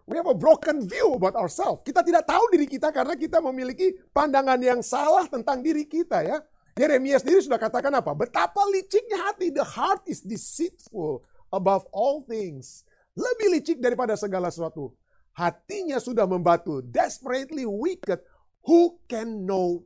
we 0.08 0.16
have 0.16 0.32
a 0.32 0.32
broken 0.32 0.80
view 0.88 1.12
about 1.12 1.36
ourselves. 1.36 1.84
Kita 1.84 2.00
tidak 2.00 2.24
tahu 2.24 2.48
diri 2.56 2.64
kita 2.64 2.88
karena 2.88 3.20
kita 3.20 3.44
memiliki 3.44 3.92
pandangan 4.16 4.56
yang 4.64 4.80
salah 4.80 5.28
tentang 5.28 5.60
diri 5.60 5.84
kita 5.84 6.24
ya. 6.24 6.40
Yeremia 6.78 7.18
sendiri 7.18 7.42
sudah 7.42 7.58
katakan 7.58 7.90
apa? 7.94 8.14
Betapa 8.14 8.62
liciknya 8.70 9.30
hati. 9.30 9.50
The 9.50 9.66
heart 9.66 10.06
is 10.06 10.22
deceitful 10.22 11.24
above 11.50 11.86
all 11.90 12.22
things. 12.24 12.86
Lebih 13.18 13.58
licik 13.58 13.78
daripada 13.82 14.14
segala 14.14 14.48
sesuatu. 14.48 14.94
Hatinya 15.34 15.98
sudah 15.98 16.24
membatu. 16.26 16.82
Desperately 16.82 17.66
wicked. 17.66 18.22
Who 18.66 19.02
can 19.10 19.48
know 19.48 19.82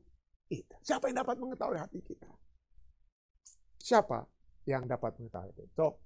it? 0.51 0.67
Siapa 0.85 1.09
yang 1.09 1.25
dapat 1.25 1.37
mengetahui 1.41 1.79
hati 1.79 2.01
kita? 2.05 2.29
Siapa 3.81 4.29
yang 4.69 4.85
dapat 4.85 5.17
mengetahui 5.21 5.51
itu? 5.57 5.65
So, 5.77 6.01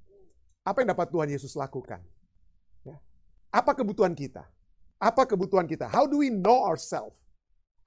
apa 0.63 0.85
yang 0.85 0.93
dapat 0.93 1.09
Tuhan 1.09 1.29
Yesus 1.33 1.57
lakukan? 1.57 2.03
Ya. 2.85 3.01
Apa 3.51 3.73
kebutuhan 3.73 4.13
kita? 4.13 4.45
Apa 4.99 5.25
kebutuhan 5.25 5.65
kita? 5.65 5.87
How 5.89 6.05
do 6.05 6.21
we 6.21 6.29
know 6.29 6.67
ourselves? 6.67 7.19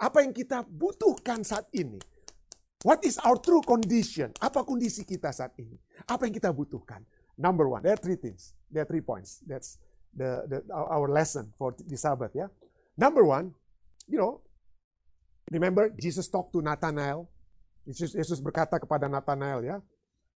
Apa 0.01 0.25
yang 0.25 0.33
kita 0.33 0.65
butuhkan 0.65 1.45
saat 1.45 1.69
ini? 1.77 2.01
What 2.81 3.05
is 3.05 3.21
our 3.21 3.37
true 3.37 3.61
condition? 3.61 4.33
Apa 4.41 4.65
kondisi 4.65 5.05
kita 5.05 5.29
saat 5.29 5.53
ini? 5.61 5.77
Apa 6.09 6.25
yang 6.25 6.33
kita 6.33 6.49
butuhkan? 6.49 7.05
Number 7.37 7.69
one, 7.69 7.85
there 7.85 7.93
are 7.93 8.01
three 8.01 8.17
things. 8.17 8.57
There 8.73 8.81
are 8.81 8.89
three 8.89 9.05
points. 9.05 9.41
That's 9.45 9.77
the, 10.17 10.49
the 10.49 10.57
our 10.73 11.05
lesson 11.05 11.53
for 11.61 11.77
the 11.77 11.97
Sabbath. 11.97 12.33
Ya. 12.33 12.49
Number 12.97 13.21
one, 13.21 13.53
you 14.09 14.17
know, 14.17 14.41
remember 15.53 15.93
Jesus 15.93 16.25
talked 16.25 16.57
to 16.57 16.61
Nathanael. 16.65 17.29
Yesus, 17.85 18.17
Yesus 18.17 18.41
berkata 18.41 18.81
kepada 18.81 19.05
Nathanael 19.05 19.61
ya. 19.61 19.77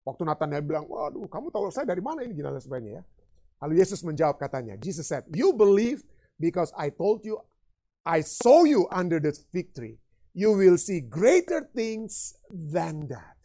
Waktu 0.03 0.27
Nathanael 0.27 0.63
bilang, 0.67 0.83
waduh 0.91 1.23
kamu 1.31 1.47
tahu 1.47 1.71
saya 1.71 1.87
dari 1.87 2.03
mana 2.03 2.27
ini 2.27 2.35
dan 2.35 2.59
sebagainya 2.59 2.99
ya. 2.99 3.03
Lalu 3.63 3.79
Yesus 3.79 4.03
menjawab 4.03 4.35
katanya, 4.35 4.75
Jesus 4.75 5.07
said, 5.07 5.23
you 5.31 5.55
believe 5.55 6.03
because 6.35 6.75
I 6.75 6.91
told 6.91 7.23
you, 7.23 7.39
I 8.03 8.19
saw 8.19 8.67
you 8.67 8.91
under 8.91 9.23
the 9.23 9.31
fig 9.31 9.71
tree 9.71 10.02
you 10.33 10.51
will 10.57 10.77
see 10.81 10.99
greater 10.99 11.61
things 11.73 12.33
than 12.49 13.05
that. 13.07 13.37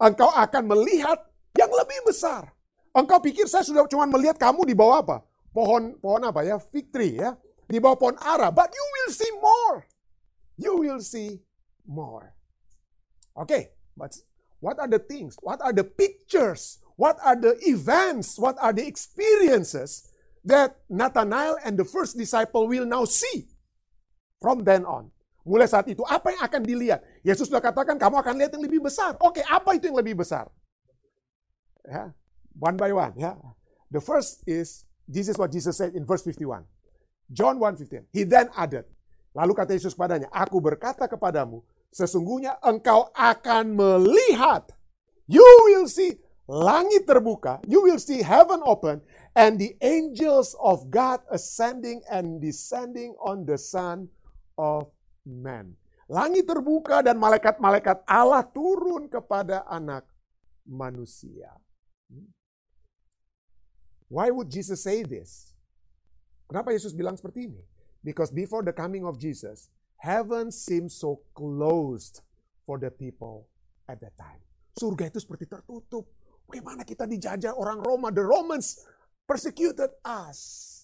Engkau 0.00 0.28
akan 0.32 0.64
melihat 0.68 1.28
yang 1.56 1.72
lebih 1.72 2.04
besar. 2.08 2.52
Engkau 2.92 3.20
pikir 3.20 3.48
saya 3.48 3.64
sudah 3.64 3.84
cuma 3.88 4.08
melihat 4.08 4.36
kamu 4.36 4.64
di 4.68 4.76
bawah 4.76 5.04
apa? 5.04 5.16
Pohon 5.52 5.96
pohon 6.00 6.22
apa 6.24 6.40
ya? 6.44 6.56
Fig 6.60 6.88
tree 6.92 7.20
ya. 7.20 7.36
Di 7.68 7.76
bawah 7.80 7.96
pohon 7.96 8.16
ara. 8.20 8.48
But 8.52 8.72
you 8.72 8.86
will 8.96 9.10
see 9.12 9.32
more. 9.40 9.76
You 10.60 10.72
will 10.76 11.00
see 11.00 11.40
more. 11.88 12.36
Oke, 13.36 13.48
okay, 13.48 13.62
but 13.96 14.12
what 14.60 14.76
are 14.76 14.88
the 14.88 15.00
things? 15.00 15.36
What 15.40 15.64
are 15.64 15.72
the 15.72 15.84
pictures? 15.84 16.80
What 17.00 17.16
are 17.24 17.36
the 17.36 17.56
events? 17.64 18.36
What 18.36 18.60
are 18.60 18.76
the 18.76 18.84
experiences 18.84 20.12
that 20.44 20.76
Nathanael 20.92 21.56
and 21.64 21.80
the 21.80 21.88
first 21.88 22.18
disciple 22.18 22.68
will 22.68 22.84
now 22.84 23.08
see 23.08 23.48
from 24.42 24.64
then 24.64 24.84
on? 24.84 25.08
Mulai 25.44 25.68
saat 25.68 25.88
itu, 25.88 26.04
apa 26.04 26.36
yang 26.36 26.42
akan 26.44 26.60
dilihat? 26.62 27.00
Yesus 27.24 27.48
sudah 27.48 27.64
katakan, 27.64 27.96
kamu 27.96 28.20
akan 28.20 28.34
lihat 28.36 28.52
yang 28.52 28.64
lebih 28.64 28.84
besar. 28.84 29.16
Oke, 29.20 29.40
apa 29.44 29.72
itu 29.72 29.88
yang 29.88 29.96
lebih 29.96 30.20
besar? 30.20 30.48
Ya, 31.88 32.12
one 32.54 32.76
by 32.76 32.92
one. 32.92 33.16
Ya. 33.16 33.34
The 33.88 34.04
first 34.04 34.44
is, 34.44 34.84
is 35.08 35.36
what 35.40 35.50
Jesus 35.50 35.80
said 35.80 35.96
in 35.96 36.04
verse 36.04 36.22
51. 36.22 36.68
John 37.30 37.62
1:15. 37.62 38.10
He 38.10 38.26
then 38.26 38.50
added. 38.58 38.84
Lalu 39.30 39.54
kata 39.54 39.72
Yesus 39.78 39.94
padanya, 39.94 40.26
Aku 40.34 40.58
berkata 40.58 41.06
kepadamu, 41.06 41.62
sesungguhnya 41.94 42.58
engkau 42.60 43.08
akan 43.14 43.78
melihat. 43.78 44.66
You 45.30 45.46
will 45.70 45.86
see 45.86 46.18
langit 46.50 47.06
terbuka, 47.06 47.62
you 47.70 47.78
will 47.78 48.02
see 48.02 48.26
heaven 48.26 48.58
open, 48.66 48.98
and 49.38 49.54
the 49.62 49.78
angels 49.78 50.58
of 50.58 50.90
God 50.90 51.22
ascending 51.30 52.02
and 52.10 52.42
descending 52.42 53.14
on 53.22 53.46
the 53.46 53.54
Son 53.54 54.10
of 54.58 54.90
man. 55.24 55.76
Langit 56.10 56.46
terbuka 56.48 57.06
dan 57.06 57.14
malaikat-malaikat 57.22 58.02
Allah 58.02 58.42
turun 58.42 59.06
kepada 59.06 59.62
anak 59.70 60.02
manusia. 60.66 61.54
Why 64.10 64.34
would 64.34 64.50
Jesus 64.50 64.82
say 64.82 65.06
this? 65.06 65.54
Kenapa 66.50 66.74
Yesus 66.74 66.90
bilang 66.90 67.14
seperti 67.14 67.46
ini? 67.46 67.62
Because 68.02 68.34
before 68.34 68.66
the 68.66 68.74
coming 68.74 69.06
of 69.06 69.22
Jesus, 69.22 69.70
heaven 70.02 70.50
seems 70.50 70.98
so 70.98 71.22
closed 71.30 72.26
for 72.66 72.74
the 72.74 72.90
people 72.90 73.46
at 73.86 74.02
that 74.02 74.18
time. 74.18 74.42
Surga 74.74 75.06
itu 75.06 75.22
seperti 75.22 75.46
tertutup. 75.46 76.10
Bagaimana 76.50 76.82
kita 76.82 77.06
dijajah 77.06 77.54
orang 77.54 77.78
Roma? 77.78 78.10
The 78.10 78.26
Romans 78.26 78.82
persecuted 79.30 79.94
us. 80.02 80.79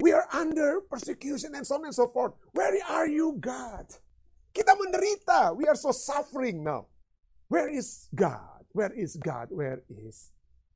We 0.00 0.12
are 0.12 0.28
under 0.32 0.84
persecution 0.84 1.56
and 1.56 1.66
so 1.66 1.80
on 1.80 1.88
and 1.88 1.94
so 1.94 2.08
forth. 2.12 2.36
Where 2.52 2.76
are 2.88 3.08
you, 3.08 3.36
God? 3.40 3.88
Kita 4.52 4.76
menderita. 4.76 5.56
We 5.56 5.64
are 5.68 5.76
so 5.76 5.92
suffering 5.92 6.64
now. 6.64 6.88
Where 7.48 7.68
is 7.68 8.08
God? 8.12 8.64
Where 8.76 8.92
is 8.92 9.16
God? 9.16 9.48
Where 9.52 9.80
is 9.88 10.32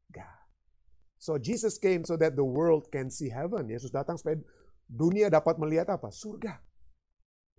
God? 0.08 0.40
So 1.20 1.36
Jesus 1.36 1.76
came 1.76 2.04
so 2.08 2.16
that 2.16 2.36
the 2.36 2.44
world 2.44 2.88
can 2.88 3.12
see 3.12 3.28
heaven. 3.28 3.68
Yesus 3.68 3.92
datang 3.92 4.16
supaya 4.16 4.40
dunia 4.88 5.28
dapat 5.28 5.60
melihat 5.60 5.92
apa? 5.92 6.08
Surga. 6.08 6.56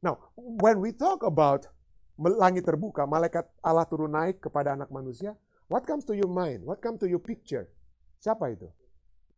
Now, 0.02 0.34
when 0.34 0.82
we 0.82 0.98
talk 0.98 1.22
about 1.22 1.70
langit 2.18 2.66
terbuka, 2.66 3.06
malaikat 3.06 3.46
Allah 3.62 3.86
turun 3.86 4.18
naik 4.18 4.42
kepada 4.42 4.74
anak 4.74 4.90
manusia, 4.90 5.38
what 5.70 5.86
comes 5.86 6.06
to 6.10 6.18
your 6.18 6.30
mind? 6.30 6.66
What 6.66 6.82
comes 6.82 6.98
to 7.06 7.08
your 7.10 7.22
picture? 7.22 7.70
Siapa 8.18 8.50
itu? 8.50 8.70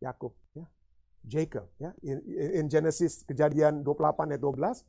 Yakub, 0.00 0.32
ya. 0.32 0.43
Jacob 1.24 1.66
ya 1.80 1.90
in, 2.04 2.20
in 2.60 2.64
Genesis 2.68 3.24
kejadian 3.24 3.80
28 3.80 4.36
ayat 4.36 4.42
12 4.44 4.84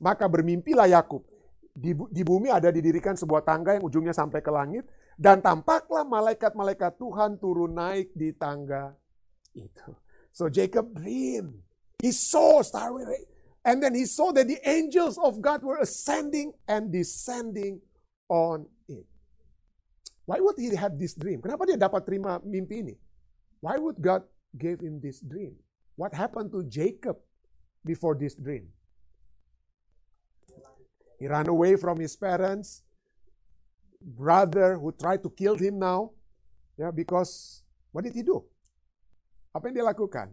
maka 0.00 0.24
bermimpilah 0.30 0.86
Yakub 0.86 1.26
di, 1.74 1.92
di 2.10 2.22
bumi 2.22 2.50
ada 2.50 2.70
didirikan 2.70 3.14
sebuah 3.14 3.42
tangga 3.42 3.78
yang 3.78 3.84
ujungnya 3.84 4.14
sampai 4.14 4.40
ke 4.42 4.50
langit 4.50 4.86
dan 5.20 5.44
tampaklah 5.44 6.02
malaikat-malaikat 6.06 6.96
Tuhan 6.96 7.36
turun 7.36 7.76
naik 7.76 8.08
di 8.16 8.32
tangga 8.32 8.96
itu. 9.52 9.92
So 10.32 10.48
Jacob 10.48 10.96
dream. 10.96 11.60
He 12.00 12.16
saw 12.16 12.64
starry 12.64 13.28
and 13.60 13.84
then 13.84 13.92
he 13.92 14.08
saw 14.08 14.32
that 14.32 14.48
the 14.48 14.56
angels 14.64 15.20
of 15.20 15.44
God 15.44 15.60
were 15.60 15.76
ascending 15.76 16.56
and 16.64 16.88
descending 16.88 17.84
on 18.32 18.64
it. 18.88 19.04
Why 20.24 20.40
would 20.40 20.56
he 20.56 20.72
have 20.72 20.96
this 20.96 21.12
dream? 21.12 21.44
Kenapa 21.44 21.68
dia 21.68 21.76
dapat 21.76 22.08
terima 22.08 22.40
mimpi 22.40 22.80
ini? 22.80 22.96
Why 23.60 23.76
would 23.76 24.00
God 24.00 24.24
give 24.56 24.80
him 24.80 24.96
this 25.04 25.20
dream? 25.20 25.60
What 26.00 26.16
happened 26.16 26.48
to 26.56 26.64
Jacob 26.64 27.20
before 27.84 28.16
this 28.16 28.32
dream? 28.32 28.72
He 31.20 31.28
ran 31.28 31.44
away 31.44 31.76
from 31.76 32.00
his 32.00 32.16
parents, 32.16 32.80
brother 34.00 34.80
who 34.80 34.96
tried 34.96 35.20
to 35.20 35.28
kill 35.28 35.60
him 35.60 35.76
now, 35.76 36.16
yeah, 36.80 36.88
because 36.88 37.60
what 37.92 38.08
did 38.08 38.16
he 38.16 38.24
do? 38.24 38.40
Apa 39.52 39.68
yang 39.68 39.76
dia 39.76 39.84
lakukan? 39.84 40.32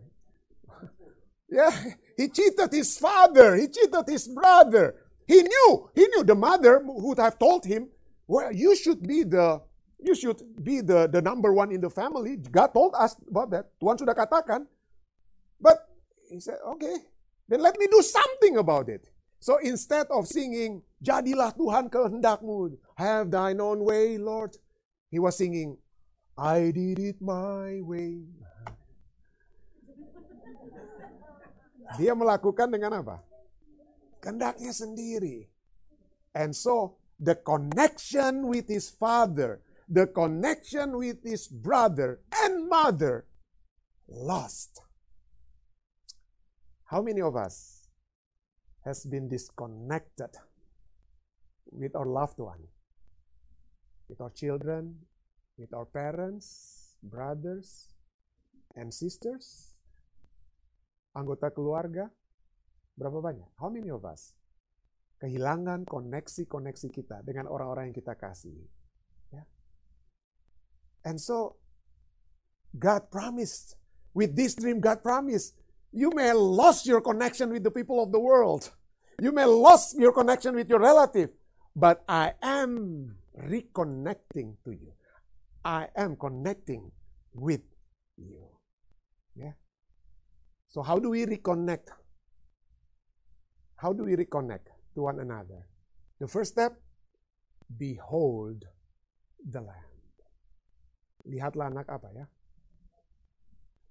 yeah, 1.51 1.75
he 2.15 2.31
cheated 2.31 2.71
his 2.71 2.95
father, 2.95 3.59
he 3.59 3.67
cheated 3.67 4.07
his 4.07 4.23
brother. 4.31 4.95
He 5.27 5.43
knew, 5.43 5.91
he 5.91 6.07
knew 6.07 6.23
the 6.23 6.39
mother 6.39 6.79
would 6.79 7.19
have 7.19 7.35
told 7.35 7.67
him, 7.67 7.91
well, 8.23 8.55
you 8.55 8.71
should 8.71 9.03
be 9.03 9.27
the 9.27 9.59
you 9.99 10.15
should 10.15 10.39
be 10.63 10.79
the, 10.79 11.11
the 11.11 11.19
number 11.19 11.51
one 11.51 11.75
in 11.75 11.83
the 11.83 11.91
family. 11.91 12.39
God 12.39 12.71
told 12.71 12.95
us 12.95 13.19
about 13.27 13.51
that. 13.51 13.67
Tuhan 13.81 13.97
sudah 13.99 14.15
katakan, 14.15 14.69
But 15.59 15.87
he 16.29 16.39
said, 16.39 16.59
okay, 16.77 16.95
then 17.47 17.61
let 17.61 17.77
me 17.79 17.87
do 17.87 18.01
something 18.01 18.57
about 18.57 18.89
it. 18.89 19.09
So 19.39 19.57
instead 19.61 20.07
of 20.09 20.27
singing, 20.27 20.81
Jadilah 21.03 21.53
Tuhan 21.53 21.89
kehendakmu, 21.89 22.77
have 22.97 23.29
thine 23.29 23.61
own 23.61 23.85
way, 23.85 24.17
Lord, 24.17 24.57
he 25.09 25.19
was 25.19 25.37
singing, 25.37 25.77
I 26.37 26.69
did 26.73 26.99
it 26.99 27.17
my 27.21 27.81
way. 27.81 28.25
Dia 31.97 32.11
melakukan 32.11 32.67
dengan 32.67 32.99
apa? 32.99 33.23
Kehendaknya 34.19 34.75
sendiri. 34.75 35.47
And 36.35 36.51
so, 36.51 36.99
the 37.17 37.33
connection 37.33 38.45
with 38.45 38.67
his 38.69 38.91
father, 38.91 39.63
the 39.87 40.05
connection 40.05 40.99
with 40.99 41.23
his 41.23 41.47
brother 41.47 42.21
and 42.29 42.67
mother 42.67 43.25
lost. 44.05 44.83
How 46.87 47.03
many 47.03 47.19
of 47.19 47.35
us 47.35 47.83
has 48.87 49.03
been 49.03 49.27
disconnected 49.27 50.31
with 51.67 51.91
our 51.99 52.07
loved 52.07 52.39
one, 52.39 52.63
with 54.07 54.23
our 54.23 54.31
children, 54.31 54.95
with 55.59 55.75
our 55.75 55.83
parents, 55.83 56.95
brothers, 57.03 57.91
and 58.79 58.87
sisters, 58.95 59.75
anggota 61.11 61.51
keluarga, 61.51 62.07
berapa 62.95 63.19
banyak? 63.19 63.51
How 63.59 63.67
many 63.67 63.91
of 63.91 64.07
us? 64.07 64.31
Kehilangan 65.19 65.83
koneksi-koneksi 65.83 66.87
kita 66.87 67.19
dengan 67.27 67.51
orang-orang 67.51 67.91
yang 67.91 67.97
kita 67.99 68.15
kasih. 68.15 68.55
Ya. 69.35 69.43
And 71.03 71.19
so, 71.19 71.59
God 72.79 73.11
promised, 73.11 73.75
with 74.15 74.39
this 74.39 74.55
dream, 74.55 74.79
God 74.79 75.03
promised, 75.03 75.57
you 75.97 76.13
may 76.13 76.29
lost 76.31 76.85
your 76.85 77.01
connection 77.01 77.49
with 77.49 77.65
the 77.65 77.73
people 77.73 77.97
of 77.97 78.13
the 78.13 78.21
world. 78.21 78.69
You 79.17 79.33
may 79.33 79.49
lost 79.49 79.97
your 79.97 80.13
connection 80.13 80.53
with 80.53 80.69
your 80.69 80.77
relative, 80.77 81.33
but 81.73 82.05
I 82.05 82.37
am 82.45 83.17
reconnecting 83.33 84.61
to 84.61 84.77
you. 84.77 84.93
I 85.65 85.89
am 85.97 86.13
connecting 86.15 86.93
with 87.33 87.65
you. 88.13 88.45
Yeah. 89.33 89.57
So 90.69 90.85
how 90.85 91.01
do 91.01 91.09
we 91.09 91.25
reconnect? 91.25 91.89
How 93.81 93.89
do 93.89 94.05
we 94.05 94.13
reconnect 94.13 94.69
to 94.93 95.01
one 95.01 95.17
another? 95.17 95.65
The 96.21 96.29
first 96.29 96.53
step, 96.53 96.77
behold 97.73 98.69
the 99.41 99.65
Lamb. 99.65 99.89
Lihatlah 101.25 101.73
anak 101.73 101.89
apa 101.89 102.13
ya? 102.13 102.25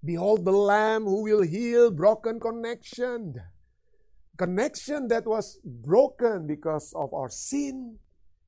Behold 0.06 0.46
the 0.46 0.54
Lamb 0.54 1.02
who 1.02 1.26
will 1.26 1.42
heal 1.42 1.90
broken 1.90 2.38
connection. 2.38 3.34
Connection 4.38 5.10
that 5.10 5.26
was 5.26 5.58
broken 5.66 6.46
because 6.46 6.94
of 6.94 7.10
our 7.10 7.26
sin, 7.26 7.98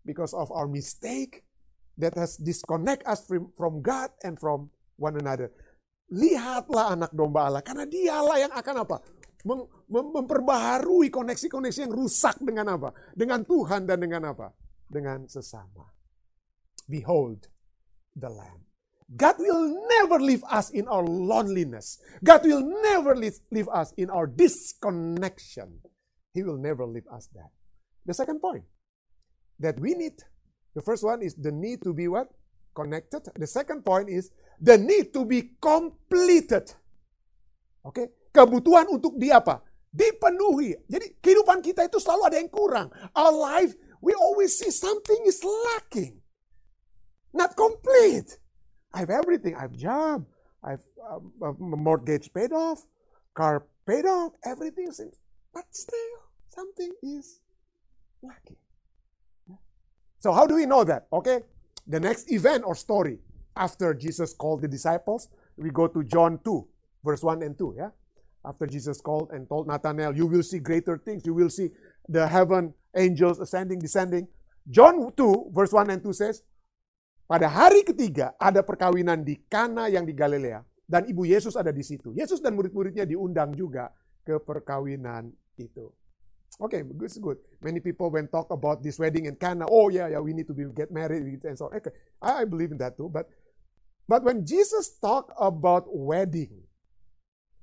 because 0.07 0.31
of 0.31 0.55
our 0.55 0.71
mistake, 0.71 1.42
that 1.99 2.14
has 2.14 2.38
disconnect 2.38 3.03
us 3.11 3.27
from, 3.27 3.51
from 3.59 3.83
God 3.83 4.14
and 4.23 4.38
from 4.38 4.71
one 4.94 5.18
another. 5.18 5.51
Lihatlah 6.14 6.94
anak 6.94 7.11
domba 7.11 7.51
Allah, 7.51 7.62
karena 7.66 7.85
dialah 7.85 8.37
yang 8.38 8.55
akan 8.55 8.77
apa? 8.87 8.97
Mem 9.44 9.61
mem 9.90 10.07
memperbaharui 10.14 11.11
koneksi-koneksi 11.11 11.88
yang 11.88 11.94
rusak 11.94 12.38
dengan 12.40 12.79
apa? 12.79 12.94
Dengan 13.12 13.42
Tuhan 13.42 13.83
dan 13.85 13.99
dengan 13.99 14.31
apa? 14.31 14.55
Dengan 14.87 15.27
sesama. 15.27 15.88
Behold 16.87 17.51
the 18.14 18.31
Lamb. 18.31 18.67
God 19.09 19.37
will 19.38 19.88
never 19.88 20.21
leave 20.21 20.44
us 20.44 20.68
in 20.71 20.87
our 20.87 21.03
loneliness. 21.03 21.99
God 22.23 22.44
will 22.44 22.61
never 22.61 23.16
leave, 23.16 23.40
us 23.73 23.92
in 23.97 24.11
our 24.11 24.27
disconnection. 24.27 25.81
He 26.35 26.42
will 26.42 26.59
never 26.59 26.85
leave 26.85 27.09
us 27.11 27.29
that. 27.33 27.49
The 28.05 28.12
second 28.12 28.40
point 28.40 28.64
that 29.61 29.81
we 29.81 29.94
need, 29.94 30.21
the 30.75 30.83
first 30.83 31.05
one 31.05 31.23
is 31.23 31.35
the 31.35 31.53
need 31.53 31.83
to 31.83 31.94
be 31.94 32.09
what? 32.09 32.29
Connected. 32.75 33.23
The 33.35 33.47
second 33.47 33.85
point 33.85 34.11
is 34.11 34.31
the 34.61 34.77
need 34.77 35.14
to 35.14 35.25
be 35.25 35.57
completed. 35.61 36.68
Oke, 37.81 37.97
okay? 37.97 38.07
kebutuhan 38.29 38.92
untuk 38.92 39.16
di 39.16 39.33
apa? 39.33 39.64
Dipenuhi. 39.88 40.77
Jadi 40.85 41.16
kehidupan 41.16 41.64
kita 41.64 41.88
itu 41.88 41.97
selalu 41.97 42.23
ada 42.29 42.37
yang 42.37 42.53
kurang. 42.53 42.92
Our 43.16 43.33
life, 43.33 43.73
we 44.05 44.12
always 44.12 44.61
see 44.61 44.68
something 44.68 45.25
is 45.25 45.40
lacking. 45.40 46.21
Not 47.33 47.57
complete. 47.57 48.37
I 48.92 49.01
have 49.01 49.11
everything. 49.11 49.55
I 49.55 49.62
have 49.62 49.72
job. 49.72 50.27
I 50.62 50.70
have 50.70 50.81
um, 51.11 51.33
mortgage 51.59 52.33
paid 52.33 52.53
off, 52.53 52.85
car 53.35 53.64
paid 53.87 54.05
off, 54.05 54.33
everything 54.44 54.88
is, 54.88 55.01
but 55.55 55.64
still 55.70 56.18
something 56.48 56.92
is 57.03 57.40
lacking. 58.22 58.57
So 60.18 60.33
how 60.33 60.46
do 60.46 60.57
we 60.57 60.66
know 60.66 60.83
that? 60.85 61.07
Okay, 61.12 61.40
the 61.87 62.01
next 62.01 62.31
event 62.33 62.64
or 62.66 62.74
story 62.74 63.18
after 63.57 63.94
Jesus 63.94 64.35
called 64.35 64.62
the 64.62 64.68
disciples, 64.68 65.29
we 65.57 65.70
go 65.70 65.87
to 65.87 66.03
John 66.03 66.40
2, 66.44 66.66
verse 67.05 67.22
1 67.22 67.42
and 67.42 67.57
2. 67.57 67.74
Yeah, 67.79 67.90
after 68.44 68.66
Jesus 68.66 69.01
called 69.01 69.31
and 69.31 69.48
told 69.48 69.68
Nathanael, 69.68 70.16
"You 70.16 70.27
will 70.27 70.42
see 70.42 70.59
greater 70.59 70.98
things. 70.98 71.24
You 71.24 71.35
will 71.35 71.51
see 71.51 71.70
the 72.09 72.27
heaven 72.27 72.74
angels 72.96 73.38
ascending, 73.38 73.79
descending." 73.79 74.27
John 74.68 75.12
2, 75.16 75.51
verse 75.53 75.72
1 75.72 75.88
and 75.88 76.03
2 76.03 76.12
says, 76.12 76.42
Pada 77.29 77.45
hari 77.45 77.85
ketiga 77.85 78.33
ada 78.41 78.64
perkawinan 78.64 79.21
di 79.21 79.37
Kana 79.53 79.93
yang 79.93 80.09
di 80.09 80.17
Galilea 80.17 80.64
dan 80.88 81.05
ibu 81.05 81.29
Yesus 81.29 81.61
ada 81.61 81.69
di 81.69 81.85
situ. 81.85 82.17
Yesus 82.17 82.41
dan 82.41 82.57
murid-muridnya 82.57 83.05
diundang 83.05 83.53
juga 83.53 83.93
ke 84.25 84.41
perkawinan 84.41 85.29
itu. 85.61 85.93
Oke, 86.57 86.81
okay, 86.81 86.88
good, 86.88 87.12
good. 87.21 87.38
Many 87.61 87.85
people 87.85 88.09
when 88.09 88.33
talk 88.33 88.49
about 88.49 88.81
this 88.81 88.97
wedding 88.97 89.29
in 89.29 89.37
Cana, 89.37 89.69
oh 89.69 89.93
yeah, 89.93 90.09
yeah, 90.09 90.25
we 90.25 90.33
need 90.33 90.49
to 90.49 90.57
be 90.57 90.64
get 90.73 90.88
married 90.88 91.45
and 91.45 91.53
so. 91.53 91.69
Okay, 91.69 91.93
I, 92.25 92.43
I 92.43 92.45
believe 92.49 92.73
in 92.73 92.81
that 92.81 92.97
too. 92.97 93.12
But 93.12 93.29
but 94.09 94.25
when 94.25 94.49
Jesus 94.49 94.97
talk 94.97 95.29
about 95.37 95.85
wedding, 95.93 96.64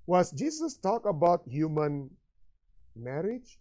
was 0.06 0.30
Jesus 0.30 0.78
talk 0.78 1.10
about 1.10 1.42
human 1.50 2.14
marriage? 2.94 3.58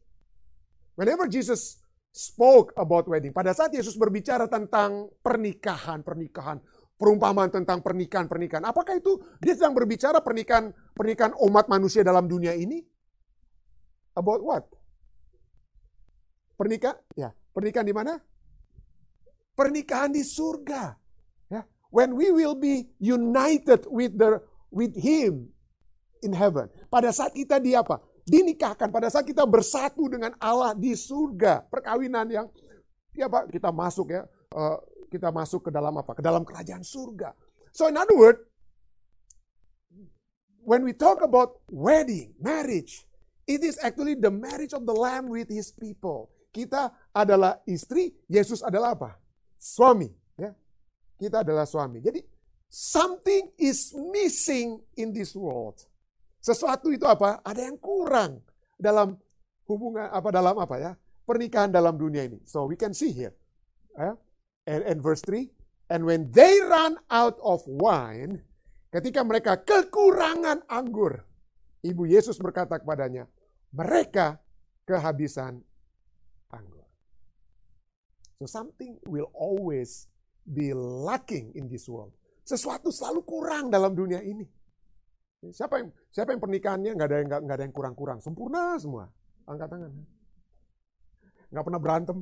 Whenever 1.01 1.25
Jesus 1.27 1.81
spoke 2.15 2.71
about 2.79 3.11
wedding. 3.11 3.35
Pada 3.35 3.51
saat 3.51 3.75
Yesus 3.75 3.99
berbicara 3.99 4.47
tentang 4.47 5.11
pernikahan, 5.19 6.07
pernikahan, 6.07 6.63
perumpamaan 6.95 7.51
tentang 7.51 7.83
pernikahan, 7.83 8.31
pernikahan. 8.31 8.63
Apakah 8.63 8.95
itu 8.95 9.19
dia 9.43 9.59
sedang 9.59 9.75
berbicara 9.75 10.23
pernikahan 10.23 10.71
pernikahan 10.95 11.35
umat 11.43 11.67
manusia 11.67 12.07
dalam 12.07 12.31
dunia 12.31 12.55
ini? 12.55 12.79
About 14.15 14.47
what? 14.47 14.65
Pernikahan? 16.55 17.03
Ya, 17.19 17.35
pernikahan 17.51 17.91
di 17.91 17.95
mana? 17.99 18.23
Pernikahan 19.59 20.15
di 20.15 20.23
surga. 20.23 20.95
Ya, 21.51 21.67
when 21.91 22.15
we 22.15 22.31
will 22.31 22.55
be 22.55 22.95
united 23.03 23.91
with 23.91 24.15
the 24.15 24.39
with 24.71 24.95
him 24.95 25.51
in 26.23 26.31
heaven. 26.31 26.71
Pada 26.87 27.11
saat 27.11 27.35
kita 27.35 27.59
di 27.59 27.75
apa? 27.75 27.99
Dinikahkan 28.25 28.89
pada 28.89 29.13
saat 29.13 29.29
kita 29.29 29.45
bersatu 29.45 30.09
dengan 30.09 30.33
Allah 30.41 30.73
di 30.73 30.97
surga. 30.97 31.69
Perkawinan 31.69 32.27
yang 32.33 32.47
ya 33.13 33.29
Pak 33.29 33.53
kita 33.53 33.69
masuk 33.71 34.11
ya 34.11 34.25
uh, 34.57 34.81
kita 35.13 35.29
masuk 35.31 35.69
ke 35.69 35.71
dalam 35.71 35.95
apa? 36.01 36.17
Ke 36.17 36.23
dalam 36.25 36.43
kerajaan 36.43 36.83
surga. 36.83 37.37
So 37.71 37.87
in 37.87 38.01
other 38.01 38.17
word 38.17 38.41
when 40.65 40.83
we 40.83 40.97
talk 40.97 41.21
about 41.21 41.61
wedding 41.69 42.33
marriage 42.41 43.05
it 43.45 43.61
is 43.61 43.77
actually 43.85 44.17
the 44.17 44.33
marriage 44.33 44.73
of 44.73 44.89
the 44.89 44.97
lamb 44.97 45.29
with 45.29 45.53
his 45.53 45.71
people. 45.71 46.33
Kita 46.49 46.91
adalah 47.13 47.61
istri 47.69 48.15
Yesus 48.31 48.65
adalah 48.65 48.97
apa? 48.97 49.21
Suami 49.61 50.09
ya. 50.41 50.57
Kita 51.21 51.45
adalah 51.45 51.69
suami. 51.69 52.01
Jadi 52.01 52.25
something 52.73 53.53
is 53.61 53.93
missing 53.93 54.81
in 54.97 55.13
this 55.13 55.37
world 55.37 55.85
sesuatu 56.45 56.93
itu 56.93 57.09
apa? 57.09 57.41
Ada 57.41 57.73
yang 57.73 57.81
kurang 57.81 58.45
dalam 58.77 59.17
hubungan 59.65 60.13
apa 60.13 60.29
dalam 60.29 60.61
apa 60.61 60.77
ya? 60.77 60.93
Pernikahan 61.25 61.73
dalam 61.73 61.97
dunia 61.97 62.29
ini. 62.29 62.37
So 62.45 62.69
we 62.69 62.77
can 62.77 62.93
see 62.93 63.09
here. 63.09 63.33
Uh, 63.97 64.13
and, 64.69 64.85
and 64.85 64.99
verse 65.01 65.25
3, 65.25 65.49
and 65.89 66.05
when 66.05 66.29
they 66.37 66.61
run 66.61 67.01
out 67.09 67.41
of 67.41 67.65
wine, 67.65 68.45
ketika 68.93 69.25
mereka 69.25 69.57
kekurangan 69.57 70.69
anggur, 70.69 71.25
Ibu 71.81 72.05
Yesus 72.05 72.37
berkata 72.37 72.77
kepadanya, 72.77 73.25
mereka 73.73 74.37
kehabisan 74.85 75.65
anggur. 76.53 76.85
So 78.37 78.45
something 78.45 79.01
will 79.09 79.33
always 79.33 80.13
be 80.45 80.77
lacking 80.77 81.57
in 81.57 81.73
this 81.73 81.89
world. 81.89 82.13
Sesuatu 82.45 82.93
selalu 82.93 83.25
kurang 83.25 83.73
dalam 83.73 83.97
dunia 83.97 84.21
ini. 84.21 84.45
Siapa 85.53 85.83
yang 85.83 85.89
siapa 86.09 86.33
yang 86.33 86.41
pernikahannya 86.41 86.91
nggak 86.95 87.09
ada 87.11 87.17
yang 87.21 87.29
nggak 87.29 87.57
ada 87.59 87.65
yang 87.67 87.75
kurang-kurang, 87.75 88.23
sempurna 88.25 88.79
semua. 88.81 89.11
Angkat 89.45 89.69
tangan. 89.69 89.91
Nggak 91.53 91.65
pernah 91.67 91.81
berantem. 91.83 92.19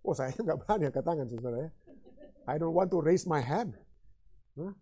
Oh 0.00 0.14
saya 0.16 0.32
nggak 0.32 0.58
berani 0.64 0.88
angkat 0.88 1.04
tangan 1.04 1.26
saudara 1.28 1.58
ya. 1.68 1.70
I 2.48 2.56
don't 2.56 2.72
want 2.72 2.88
to 2.94 3.02
raise 3.04 3.28
my 3.28 3.44
hand. 3.44 3.76
Huh? 4.56 4.72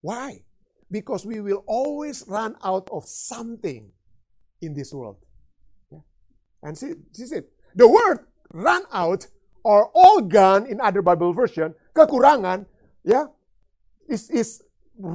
Why? 0.00 0.42
Because 0.90 1.22
we 1.22 1.38
will 1.38 1.62
always 1.70 2.26
run 2.26 2.56
out 2.64 2.90
of 2.90 3.06
something 3.06 3.92
in 4.60 4.74
this 4.74 4.92
world. 4.92 5.22
Yeah. 5.92 6.02
And 6.62 6.76
see, 6.76 6.98
see 7.12 7.30
it. 7.30 7.52
The 7.76 7.86
word 7.86 8.26
run 8.52 8.82
out 8.90 9.28
or 9.62 9.90
all 9.94 10.20
gone 10.20 10.66
in 10.66 10.80
other 10.80 11.02
Bible 11.02 11.32
version, 11.32 11.74
kekurangan, 11.94 12.66
ya, 13.04 13.12
yeah, 13.12 13.26
is 14.08 14.28
is 14.32 14.64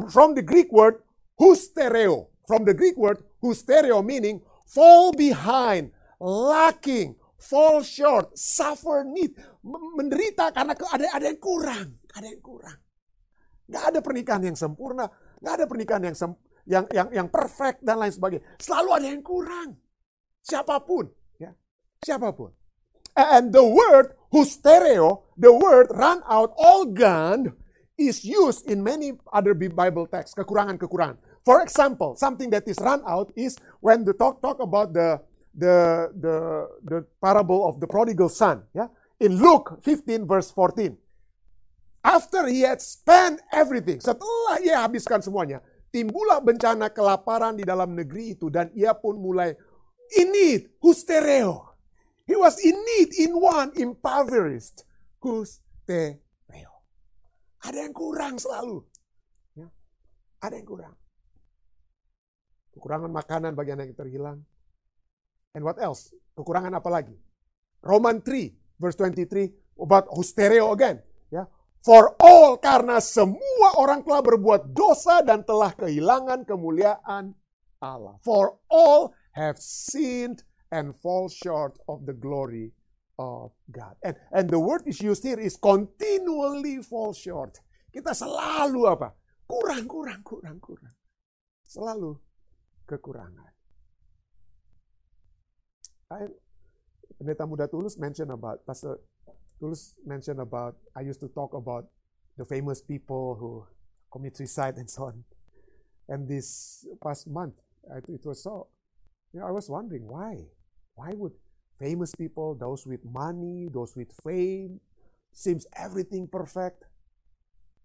from 0.09 0.33
the 0.33 0.43
Greek 0.43 0.71
word 0.71 1.01
hustereo. 1.39 2.29
From 2.45 2.63
the 2.65 2.73
Greek 2.73 2.97
word 2.97 3.23
hustereo 3.41 4.05
meaning 4.05 4.41
fall 4.65 5.13
behind, 5.13 5.93
lacking, 6.21 7.15
fall 7.37 7.81
short, 7.85 8.33
suffer 8.37 9.05
need, 9.05 9.37
menderita 9.65 10.49
karena 10.53 10.73
ada 10.73 11.05
ada 11.13 11.25
yang 11.29 11.41
kurang, 11.41 12.01
ada 12.13 12.27
yang 12.27 12.41
kurang. 12.41 12.79
Gak 13.65 13.83
ada 13.93 13.99
pernikahan 14.01 14.43
yang 14.45 14.57
sempurna, 14.57 15.09
gak 15.41 15.53
ada 15.61 15.65
pernikahan 15.65 16.03
yang 16.05 16.17
sem, 16.17 16.31
yang 16.69 16.85
yang 16.93 17.07
yang 17.09 17.27
perfect 17.29 17.81
dan 17.81 17.97
lain 17.97 18.13
sebagainya. 18.13 18.45
Selalu 18.61 18.89
ada 18.93 19.07
yang 19.09 19.25
kurang. 19.25 19.69
Siapa 20.45 20.77
pun, 20.85 21.09
ya, 21.41 21.49
siapa 22.05 22.29
pun. 22.29 22.53
And 23.17 23.49
the 23.49 23.65
word 23.65 24.13
Hustereo, 24.35 25.31
the 25.39 25.49
word 25.49 25.87
run 25.95 26.19
out, 26.27 26.51
all 26.59 26.85
gone, 26.85 27.55
is 27.97 28.23
used 28.23 28.67
in 28.69 28.83
many 28.83 29.13
other 29.31 29.53
Bible 29.53 30.07
texts. 30.07 30.35
Kekurangan-kekurangan. 30.35 31.17
For 31.45 31.61
example, 31.61 32.15
something 32.17 32.49
that 32.51 32.67
is 32.67 32.81
run 32.81 33.05
out 33.05 33.31
is 33.37 33.55
when 33.79 34.03
the 34.03 34.13
talk 34.17 34.41
talk 34.41 34.57
about 34.59 34.91
the 34.91 35.21
the 35.53 36.09
the 36.17 36.35
the 36.83 36.97
parable 37.21 37.63
of 37.69 37.79
the 37.79 37.87
prodigal 37.87 38.27
son. 38.27 38.65
Yeah, 38.73 38.89
in 39.21 39.37
Luke 39.37 39.79
15 39.85 40.25
verse 40.25 40.49
14. 40.51 40.97
After 42.05 42.45
he 42.45 42.61
had 42.61 42.81
spent 42.81 43.41
everything, 43.49 43.97
setelah 43.97 44.61
ia 44.61 44.77
habiskan 44.85 45.25
semuanya, 45.25 45.61
timbullah 45.89 46.37
bencana 46.37 46.89
kelaparan 46.93 47.57
di 47.57 47.65
dalam 47.65 47.97
negeri 47.97 48.37
itu 48.37 48.49
dan 48.49 48.69
ia 48.77 48.93
pun 48.93 49.17
mulai 49.17 49.57
in 50.17 50.29
need, 50.29 50.69
hustereo. 50.81 51.73
He 52.25 52.37
was 52.37 52.57
in 52.61 52.73
need, 52.73 53.09
in 53.21 53.37
want, 53.37 53.77
impoverished, 53.77 54.85
hustereo. 55.21 56.24
Ada 57.65 57.89
yang 57.89 57.95
kurang 57.97 58.37
selalu. 58.37 58.85
Ya. 59.57 59.67
Ada 60.45 60.61
yang 60.61 60.67
kurang. 60.69 60.95
Kekurangan 62.77 63.09
makanan 63.09 63.51
bagi 63.57 63.73
anak 63.73 63.85
yang 63.89 63.99
terhilang. 63.99 64.37
And 65.57 65.63
what 65.65 65.81
else? 65.81 66.13
Kekurangan 66.37 66.75
apa 66.77 66.89
lagi? 66.91 67.15
Roman 67.81 68.21
3 68.21 68.81
verse 68.81 68.99
23 68.99 69.81
about 69.81 70.05
hustereo 70.11 70.75
again. 70.75 70.99
Ya. 71.31 71.47
For 71.85 72.17
all, 72.17 72.57
karena 72.57 72.97
semua 72.97 73.77
orang 73.77 74.01
telah 74.01 74.25
berbuat 74.25 74.73
dosa 74.73 75.21
dan 75.21 75.45
telah 75.45 75.69
kehilangan 75.77 76.41
kemuliaan 76.43 77.37
Allah. 77.77 78.17
For 78.25 78.57
all 78.73 79.13
have 79.37 79.61
sinned 79.61 80.41
and 80.73 80.97
fall 80.97 81.29
short 81.29 81.77
of 81.85 82.09
the 82.09 82.17
glory 82.17 82.73
of 83.19 83.51
God. 83.71 83.95
And, 84.03 84.15
and 84.31 84.49
the 84.49 84.59
word 84.59 84.83
is 84.85 85.01
used 85.01 85.23
here 85.23 85.39
is 85.39 85.55
continually 85.55 86.81
fall 86.83 87.13
short. 87.13 87.59
Kita 87.95 88.11
selalu 88.11 88.91
apa? 88.91 89.15
Kurang, 89.47 89.87
kurang, 89.87 90.21
kurang, 90.25 90.59
kurang. 90.59 90.95
Selalu 91.63 92.19
kekurangan. 92.85 93.53
I, 96.11 96.29
Pendeta 97.17 97.47
Muda 97.47 97.65
Tulus 97.71 97.97
mention 97.97 98.29
about, 98.29 98.61
Pastor 98.67 98.99
Tulus 99.59 99.95
mentioned 100.05 100.39
about, 100.39 100.75
I 100.95 101.01
used 101.01 101.23
to 101.23 101.29
talk 101.31 101.55
about 101.55 101.87
the 102.37 102.45
famous 102.45 102.81
people 102.81 103.35
who 103.39 103.63
commit 104.11 104.35
suicide 104.35 104.75
and 104.75 104.89
so 104.89 105.09
on. 105.09 105.23
And 106.09 106.27
this 106.27 106.85
past 107.01 107.27
month, 107.27 107.55
it 107.95 108.25
was 108.25 108.43
so, 108.43 108.67
you 109.33 109.39
know, 109.39 109.47
I 109.47 109.51
was 109.51 109.69
wondering 109.69 110.05
why? 110.05 110.45
Why 110.95 111.15
would 111.15 111.33
famous 111.79 112.13
people, 112.15 112.55
those 112.55 112.85
with 112.85 113.03
money, 113.05 113.69
those 113.71 113.95
with 113.95 114.11
fame, 114.23 114.79
seems 115.33 115.65
everything 115.75 116.27
perfect? 116.27 116.83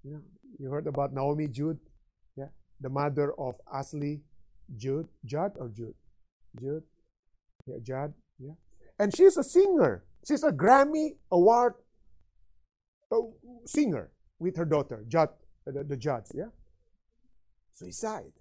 You 0.05 0.13
know, 0.13 0.23
you 0.59 0.71
heard 0.71 0.87
about 0.87 1.13
Naomi 1.13 1.49
Jude, 1.49 1.79
yeah, 2.37 2.49
the 2.81 2.89
mother 2.89 3.33
of 3.39 3.57
Ashley 3.73 4.21
Jude, 4.77 5.09
Judd 5.25 5.53
or 5.57 5.69
Jude, 5.69 5.95
Jude, 6.59 6.85
yeah, 7.67 7.77
Judd, 7.83 8.15
yeah, 8.39 8.55
and 8.99 9.15
she's 9.15 9.37
a 9.37 9.45
singer. 9.45 10.05
She's 10.27 10.45
a 10.45 10.53
Grammy 10.53 11.17
Award 11.33 11.75
uh, 13.11 13.17
singer 13.65 14.11
with 14.39 14.57
her 14.57 14.67
daughter, 14.67 15.05
Judd, 15.09 15.31
uh, 15.67 15.73
the, 15.73 15.85
the 15.85 16.25
yeah? 16.35 16.53
Suicide. 17.73 18.37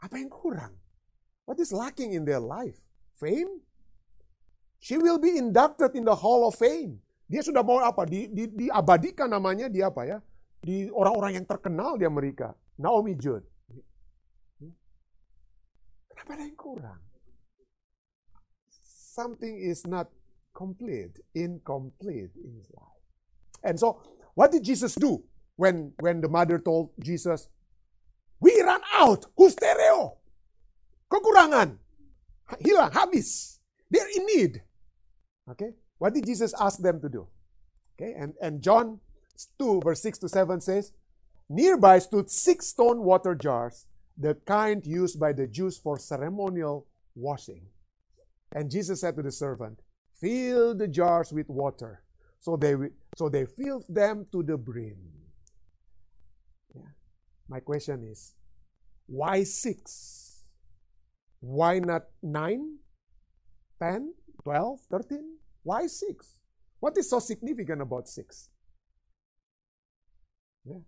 Apa 0.00 0.16
yang 0.16 0.30
kurang? 0.30 0.80
What 1.44 1.60
is 1.60 1.72
lacking 1.72 2.16
in 2.16 2.24
their 2.24 2.40
life? 2.40 2.87
Fame? 3.18 3.60
She 4.78 4.94
will 4.94 5.18
be 5.18 5.34
inducted 5.36 5.98
in 5.98 6.06
the 6.06 6.14
Hall 6.14 6.46
of 6.46 6.54
Fame. 6.54 7.02
Dia 7.26 7.42
sudah 7.42 7.66
mau 7.66 7.82
apa? 7.82 8.06
Di, 8.06 8.30
di, 8.30 8.48
diabadikan 8.48 9.28
namanya 9.28 9.66
di 9.68 9.82
apa 9.82 10.06
ya? 10.06 10.18
Di 10.62 10.88
orang-orang 10.94 11.42
yang 11.42 11.46
terkenal 11.46 11.98
di 11.98 12.06
Amerika. 12.06 12.54
Naomi 12.78 13.18
Judd. 13.18 13.42
Kenapa 16.14 16.30
ada 16.38 16.46
yang 16.46 16.56
kurang? 16.56 17.08
something 19.18 19.58
is 19.58 19.82
not 19.82 20.06
complete, 20.54 21.18
incomplete 21.34 22.30
in 22.38 22.54
his 22.54 22.70
life. 22.70 23.02
And 23.66 23.74
so, 23.74 23.98
what 24.38 24.54
did 24.54 24.62
Jesus 24.62 24.94
do 24.94 25.26
when, 25.56 25.90
when 25.98 26.20
the 26.20 26.28
mother 26.30 26.62
told 26.62 26.94
Jesus, 27.02 27.48
We 28.38 28.54
run 28.62 28.80
out, 28.94 29.26
hustereo, 29.34 30.14
kekurangan, 31.10 31.74
hilang, 32.64 32.90
habis, 32.90 33.58
they're 33.90 34.08
in 34.16 34.26
need. 34.26 34.62
Okay, 35.50 35.72
what 35.98 36.14
did 36.14 36.26
Jesus 36.26 36.54
ask 36.60 36.80
them 36.80 37.00
to 37.00 37.08
do? 37.08 37.26
Okay, 38.00 38.14
and, 38.16 38.34
and 38.40 38.62
John 38.62 39.00
2, 39.58 39.80
verse 39.84 40.02
6 40.02 40.18
to 40.18 40.28
7 40.28 40.60
says, 40.60 40.92
Nearby 41.48 41.98
stood 41.98 42.30
six 42.30 42.66
stone 42.68 43.02
water 43.02 43.34
jars, 43.34 43.86
the 44.16 44.34
kind 44.46 44.84
used 44.86 45.18
by 45.18 45.32
the 45.32 45.46
Jews 45.46 45.78
for 45.78 45.98
ceremonial 45.98 46.86
washing. 47.14 47.62
And 48.52 48.70
Jesus 48.70 49.00
said 49.00 49.16
to 49.16 49.22
the 49.22 49.32
servant, 49.32 49.80
Fill 50.20 50.74
the 50.74 50.88
jars 50.88 51.32
with 51.32 51.48
water. 51.48 52.02
So 52.40 52.56
they, 52.56 52.74
so 53.16 53.28
they 53.28 53.46
filled 53.46 53.84
them 53.88 54.26
to 54.32 54.42
the 54.42 54.56
brim. 54.56 54.96
Yeah. 56.74 56.82
My 57.48 57.60
question 57.60 58.04
is, 58.04 58.34
why 59.06 59.44
six? 59.44 60.27
Why 61.40 61.78
not 61.78 62.10
nine, 62.22 62.82
ten, 63.78 64.14
twelve, 64.42 64.80
thirteen? 64.90 65.38
Why 65.62 65.86
six? 65.86 66.38
What 66.80 66.96
is 66.98 67.10
so 67.10 67.18
significant 67.18 67.82
about 67.82 68.08
six? 68.08 68.50
Yeah. 70.64 70.82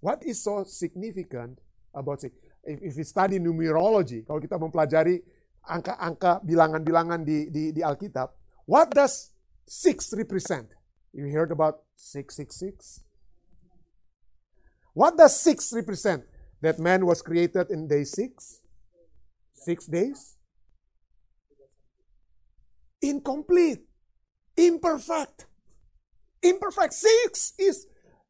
What 0.00 0.24
is 0.24 0.42
so 0.42 0.64
significant 0.64 1.58
about 1.94 2.20
six? 2.20 2.36
If, 2.64 2.78
if 2.82 2.92
we 2.96 3.04
study 3.04 3.38
numerology, 3.38 4.24
kalau 4.26 4.40
kita 4.40 4.56
mempelajari 4.60 5.20
angka-angka 5.66 6.42
bilangan-bilangan 6.42 7.22
di, 7.22 7.48
di, 7.50 7.72
di 7.72 7.80
Alkitab, 7.80 8.30
what 8.66 8.90
does 8.90 9.32
six 9.66 10.12
represent? 10.16 10.70
You 11.12 11.28
heard 11.28 11.52
about 11.52 11.84
666? 11.96 13.04
What 14.94 15.16
does 15.16 15.38
six 15.38 15.72
represent? 15.72 16.24
That 16.62 16.78
man 16.78 17.06
was 17.06 17.22
created 17.22 17.70
in 17.70 17.88
day 17.90 18.04
six? 18.04 18.61
Six 19.62 19.86
days? 19.86 20.36
Incomplete. 23.00 23.86
Imperfect. 24.56 25.46
Imperfect. 26.42 26.92
Six 26.92 27.54
is, 27.58 27.86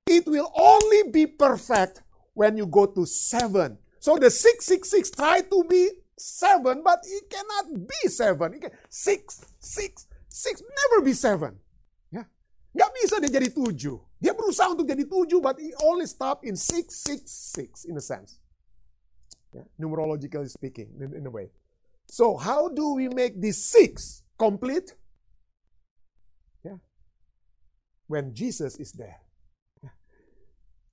it 0.06 0.26
will 0.26 0.52
only 0.54 1.10
be 1.10 1.26
perfect 1.26 2.02
when 2.34 2.56
you 2.56 2.66
go 2.66 2.84
to 2.86 3.06
seven. 3.06 3.78
So 3.98 4.18
the 4.18 4.30
666 4.30 5.10
try 5.12 5.40
to 5.40 5.64
be 5.64 5.88
seven, 6.18 6.82
but 6.84 7.00
it 7.04 7.30
cannot 7.30 7.86
be 7.86 8.08
seven. 8.08 8.60
Can, 8.60 8.70
six, 8.90 9.40
six, 9.58 10.06
six, 10.28 10.60
never 10.60 11.04
be 11.04 11.12
seven. 11.12 11.56
Ya, 12.10 12.26
nggak 12.74 12.90
bisa 12.98 13.22
dia 13.22 13.30
jadi 13.30 13.48
tujuh. 13.54 13.96
Dia 14.18 14.34
berusaha 14.34 14.74
untuk 14.74 14.90
jadi 14.90 15.06
tujuh, 15.06 15.38
but 15.38 15.56
he 15.56 15.72
only 15.86 16.04
stop 16.10 16.42
in 16.44 16.58
six, 16.58 16.98
six, 16.98 17.30
six 17.30 17.86
in 17.86 17.94
a 17.94 18.04
sense. 18.04 18.41
Yeah, 19.54 19.62
numerologically 19.80 20.48
speaking, 20.48 20.88
in, 21.00 21.14
in 21.14 21.26
a 21.26 21.30
way. 21.30 21.50
So 22.08 22.36
how 22.36 22.68
do 22.68 22.94
we 22.94 23.08
make 23.08 23.40
this 23.40 23.64
six 23.64 24.22
complete? 24.38 24.94
Yeah, 26.64 26.76
when 28.06 28.34
Jesus 28.34 28.78
is 28.78 28.92
there. 28.92 29.20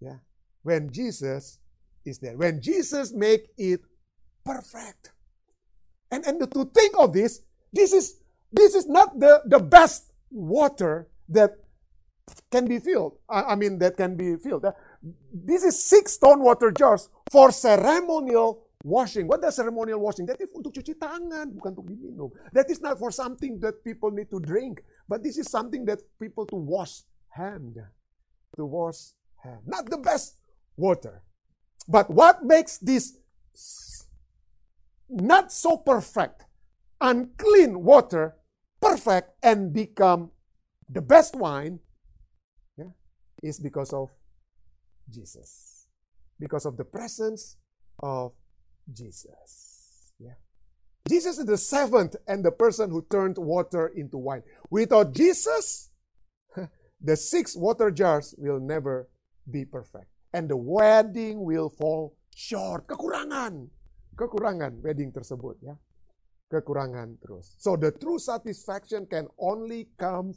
Yeah, 0.02 0.17
when 0.63 0.91
Jesus 0.91 1.60
is 2.06 2.19
there. 2.19 2.38
When 2.38 2.62
Jesus 2.62 3.13
make 3.13 3.48
it 3.58 3.82
perfect. 4.45 5.12
And, 6.12 6.26
and 6.26 6.39
to 6.39 6.65
think 6.74 6.95
of 6.98 7.13
this, 7.13 7.41
this 7.72 7.93
is, 7.93 8.15
this 8.52 8.76
is 8.76 8.88
not 8.88 9.19
the, 9.19 9.41
the 9.45 9.60
best 9.60 10.12
water 10.32 11.08
that 11.30 11.52
can 12.52 12.65
be 12.65 12.80
filled. 12.80 13.17
I, 13.30 13.41
I 13.41 13.56
mean, 13.56 13.78
that 13.80 13.98
can 13.98 14.15
be 14.15 14.38
filled. 14.38 14.65
This 15.32 15.64
is 15.64 15.82
six 15.82 16.14
stone 16.14 16.42
water 16.42 16.72
jars 16.72 17.10
for 17.32 17.52
ceremonial 17.52 18.68
washing. 18.84 19.28
What 19.28 19.42
does 19.42 19.56
ceremonial 19.56 20.00
washing? 20.00 20.26
That 20.26 20.42
is 20.42 20.52
untuk 20.52 20.76
cuci 20.76 21.00
tangan, 21.00 21.56
bukan 21.56 21.72
untuk 21.76 21.88
diminum. 21.88 22.30
That 22.52 22.68
is 22.68 22.84
not 22.84 23.00
for 23.00 23.12
something 23.12 23.60
that 23.64 23.84
people 23.84 24.12
need 24.12 24.28
to 24.32 24.40
drink, 24.40 24.84
but 25.08 25.24
this 25.24 25.38
is 25.40 25.48
something 25.48 25.86
that 25.88 26.04
people 26.20 26.46
to 26.52 26.56
wash 26.56 27.08
hand, 27.32 27.80
to 28.60 28.64
wash 28.66 29.16
hand. 29.40 29.64
Not 29.64 29.88
the 29.88 30.00
best 30.00 30.40
water. 30.76 31.24
But 31.88 32.12
what 32.12 32.44
makes 32.44 32.78
this 32.78 33.16
not 35.10 35.52
so 35.52 35.78
perfect, 35.78 36.46
unclean 37.02 37.84
water 37.84 38.36
perfect 38.82 39.32
and 39.44 39.74
become 39.74 40.32
the 40.88 41.02
best 41.02 41.36
wine 41.36 41.80
yeah, 42.78 42.92
is 43.42 43.60
because 43.60 43.92
of 43.92 44.12
Jesus. 45.12 45.88
Because 46.39 46.65
of 46.65 46.78
the 46.78 46.86
presence 46.86 47.58
of 48.02 48.32
Jesus. 48.91 50.13
Yeah. 50.19 50.39
Jesus 51.08 51.38
is 51.38 51.45
the 51.45 51.58
seventh 51.58 52.15
and 52.28 52.43
the 52.43 52.52
person 52.52 52.89
who 52.89 53.06
turned 53.10 53.38
water 53.38 53.88
into 53.95 54.17
wine. 54.17 54.43
Without 54.69 55.13
Jesus, 55.13 55.89
the 57.02 57.15
six 57.15 57.56
water 57.56 57.91
jars 57.91 58.36
will 58.38 58.60
never 58.60 59.10
be 59.50 59.65
perfect. 59.65 60.08
And 60.34 60.50
the 60.50 60.58
wedding 60.58 61.43
will 61.43 61.69
fall 61.69 62.15
short. 62.36 62.88
Kekurangan. 62.88 63.67
Kekurangan 64.15 64.84
wedding 64.84 65.12
tersebut 65.12 65.58
ya. 65.65 65.74
Kekurangan 66.54 67.17
terus. 67.22 67.58
So 67.58 67.76
the 67.76 67.91
true 67.91 68.19
satisfaction 68.19 69.06
can 69.10 69.26
only 69.39 69.89
come 69.98 70.34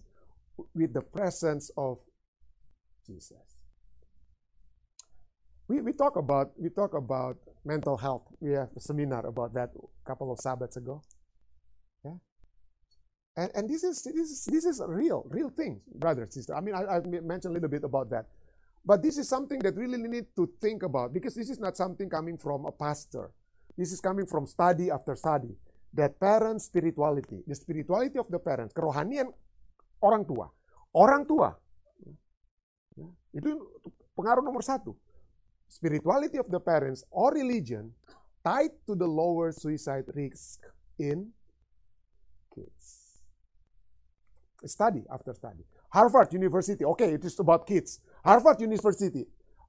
with 0.74 0.92
the 0.92 1.02
presence 1.02 1.70
of 1.76 1.98
Jesus. 3.04 3.51
We, 5.68 5.80
we 5.80 5.92
talk 5.92 6.16
about 6.16 6.52
we 6.58 6.70
talk 6.70 6.94
about 6.94 7.36
mental 7.64 7.96
health. 7.96 8.26
We 8.40 8.52
have 8.52 8.70
a 8.76 8.80
seminar 8.80 9.26
about 9.26 9.54
that 9.54 9.70
a 9.76 10.04
couple 10.06 10.32
of 10.32 10.38
Sabbaths 10.38 10.76
ago. 10.76 11.02
Yeah. 12.04 12.18
And, 13.36 13.50
and 13.54 13.64
this 13.70 13.84
is 13.84 14.02
this 14.02 14.30
is 14.30 14.44
this 14.44 14.64
is 14.64 14.82
real, 14.86 15.24
real 15.30 15.50
thing, 15.50 15.80
brother, 15.94 16.26
sister. 16.28 16.54
I 16.54 16.60
mean, 16.60 16.74
I, 16.74 16.98
I 16.98 17.00
mentioned 17.00 17.52
a 17.52 17.54
little 17.54 17.70
bit 17.70 17.84
about 17.84 18.10
that. 18.10 18.26
But 18.84 19.02
this 19.02 19.16
is 19.16 19.28
something 19.28 19.60
that 19.60 19.76
really 19.76 19.96
need 19.96 20.26
to 20.34 20.50
think 20.60 20.82
about 20.82 21.14
because 21.14 21.34
this 21.38 21.48
is 21.48 21.60
not 21.60 21.76
something 21.76 22.10
coming 22.10 22.36
from 22.36 22.66
a 22.66 22.72
pastor. 22.72 23.30
This 23.78 23.92
is 23.92 24.00
coming 24.00 24.26
from 24.26 24.46
study 24.46 24.90
after 24.90 25.14
study. 25.14 25.54
That 25.94 26.18
parent 26.18 26.60
spirituality, 26.60 27.44
the 27.46 27.54
spirituality 27.54 28.18
of 28.18 28.26
the 28.26 28.40
parents, 28.40 28.74
kerohanian 28.74 29.30
orang 30.02 30.26
tua. 30.26 30.50
Orang 30.92 31.24
tua. 31.28 31.54
Ya, 32.98 33.08
itu 33.32 33.50
pengaruh 34.18 34.42
nomor 34.44 34.60
satu. 34.60 34.98
Spirituality 35.72 36.36
of 36.36 36.50
the 36.52 36.60
parents 36.60 37.02
or 37.10 37.32
religion 37.32 37.96
tied 38.44 38.76
to 38.84 38.94
the 38.94 39.08
lower 39.08 39.50
suicide 39.52 40.04
risk 40.14 40.60
in 40.98 41.32
kids. 42.54 43.22
Study 44.66 45.02
after 45.10 45.32
study. 45.32 45.64
Harvard 45.88 46.30
University, 46.34 46.84
okay, 46.84 47.14
it 47.14 47.24
is 47.24 47.40
about 47.40 47.66
kids. 47.66 48.00
Harvard 48.22 48.60
University, 48.60 49.24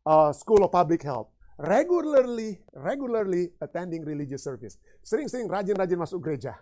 uh, 0.05 0.33
School 0.33 0.65
of 0.65 0.71
Public 0.73 1.03
Health, 1.03 1.29
regularly 1.57 2.59
regularly 2.75 3.51
attending 3.61 4.03
religious 4.03 4.43
service. 4.43 4.77
Sering-sering 5.03 5.47
rajin-rajin 5.47 6.03
masuk 6.03 6.19
gereja. 6.19 6.55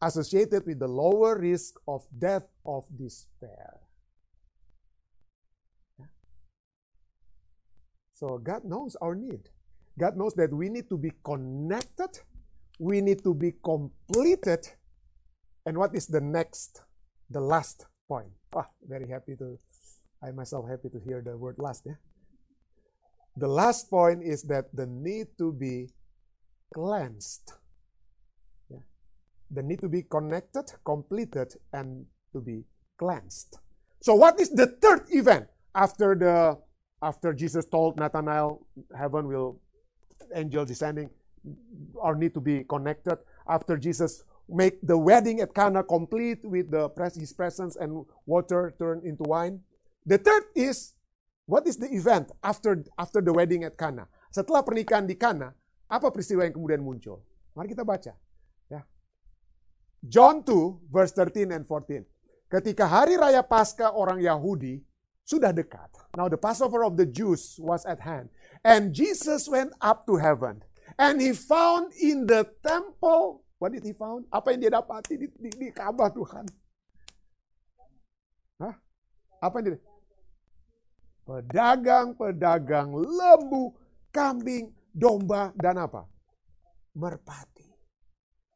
Associated 0.00 0.64
with 0.64 0.80
the 0.80 0.88
lower 0.88 1.36
risk 1.36 1.76
of 1.86 2.00
death 2.16 2.48
of 2.64 2.88
despair. 2.96 3.76
So 8.22 8.38
God 8.38 8.62
knows 8.62 8.94
our 9.02 9.16
need. 9.16 9.50
God 9.98 10.16
knows 10.16 10.32
that 10.34 10.54
we 10.54 10.68
need 10.68 10.88
to 10.90 10.96
be 10.96 11.10
connected, 11.24 12.22
we 12.78 13.00
need 13.00 13.24
to 13.24 13.34
be 13.34 13.50
completed. 13.64 14.62
And 15.66 15.76
what 15.76 15.92
is 15.96 16.06
the 16.06 16.20
next, 16.20 16.82
the 17.28 17.40
last 17.40 17.86
point? 18.06 18.30
Ah, 18.54 18.68
very 18.86 19.08
happy 19.10 19.34
to, 19.42 19.58
I 20.22 20.30
myself 20.30 20.70
happy 20.70 20.88
to 20.90 21.00
hear 21.04 21.20
the 21.20 21.36
word 21.36 21.56
last. 21.58 21.82
Yeah? 21.84 21.98
The 23.36 23.48
last 23.48 23.90
point 23.90 24.22
is 24.22 24.44
that 24.44 24.70
the 24.72 24.86
need 24.86 25.26
to 25.38 25.52
be 25.52 25.90
cleansed. 26.72 27.54
Yeah. 28.70 28.86
The 29.50 29.64
need 29.64 29.80
to 29.80 29.88
be 29.88 30.02
connected, 30.02 30.70
completed, 30.86 31.54
and 31.72 32.06
to 32.32 32.40
be 32.40 32.62
cleansed. 32.98 33.58
So, 34.00 34.14
what 34.14 34.38
is 34.38 34.50
the 34.50 34.66
third 34.78 35.06
event 35.10 35.48
after 35.74 36.14
the 36.14 36.58
after 37.02 37.34
Jesus 37.34 37.66
told 37.66 37.98
Nathanael, 37.98 38.62
heaven 38.96 39.26
will 39.26 39.58
angel 40.34 40.64
descending, 40.64 41.10
or 41.94 42.14
need 42.14 42.32
to 42.34 42.40
be 42.40 42.62
connected. 42.64 43.18
After 43.44 43.76
Jesus 43.76 44.22
make 44.48 44.78
the 44.86 44.96
wedding 44.96 45.40
at 45.40 45.54
Cana 45.54 45.82
complete 45.82 46.38
with 46.46 46.70
the 46.70 46.86
his 47.18 47.32
presence 47.32 47.74
and 47.76 48.06
water 48.24 48.74
turned 48.78 49.04
into 49.04 49.24
wine. 49.26 49.60
The 50.06 50.18
third 50.18 50.44
is 50.54 50.94
what 51.46 51.66
is 51.66 51.76
the 51.76 51.90
event 51.90 52.30
after 52.42 52.84
after 52.98 53.20
the 53.20 53.34
wedding 53.34 53.64
at 53.66 53.74
Cana? 53.74 54.06
Setelah 54.30 54.62
pernikahan 54.62 55.04
di 55.04 55.18
Cana, 55.18 55.52
apa 55.90 56.08
peristiwa 56.14 56.46
yang 56.46 56.54
kemudian 56.54 56.80
muncul? 56.80 57.20
Mari 57.52 57.74
kita 57.74 57.84
baca. 57.84 58.14
Ya. 58.70 58.80
John 60.06 60.46
2 60.46 60.88
verse 60.88 61.12
13 61.12 61.52
and 61.52 61.64
14. 61.66 62.06
Ketika 62.48 62.84
hari 62.84 63.16
raya 63.16 63.40
Paskah 63.40 63.92
orang 63.92 64.20
Yahudi 64.20 64.84
sudah 65.22 65.54
dekat. 65.54 65.88
Now 66.18 66.26
the 66.28 66.38
Passover 66.38 66.82
of 66.84 66.98
the 66.98 67.06
Jews 67.06 67.56
was 67.62 67.86
at 67.86 68.02
hand. 68.02 68.28
And 68.62 68.94
Jesus 68.94 69.48
went 69.48 69.74
up 69.82 70.06
to 70.06 70.18
heaven. 70.18 70.62
And 71.00 71.18
he 71.18 71.32
found 71.32 71.94
in 71.96 72.28
the 72.28 72.46
temple, 72.60 73.42
what 73.56 73.72
did 73.72 73.82
he 73.86 73.96
found? 73.96 74.28
Apa 74.28 74.52
yang 74.52 74.60
dia 74.60 74.72
dapati 74.76 75.16
di, 75.16 75.26
di, 75.40 75.50
di 75.50 75.68
Ka'bah 75.72 76.12
Tuhan? 76.12 76.44
Hah? 78.60 78.74
Apa 79.40 79.54
yang 79.62 79.66
dia 79.72 79.80
Pedagang-pedagang 81.22 82.90
lembu, 82.98 83.72
kambing, 84.10 84.74
domba, 84.90 85.54
dan 85.54 85.78
apa? 85.78 86.02
Merpati. 86.98 87.70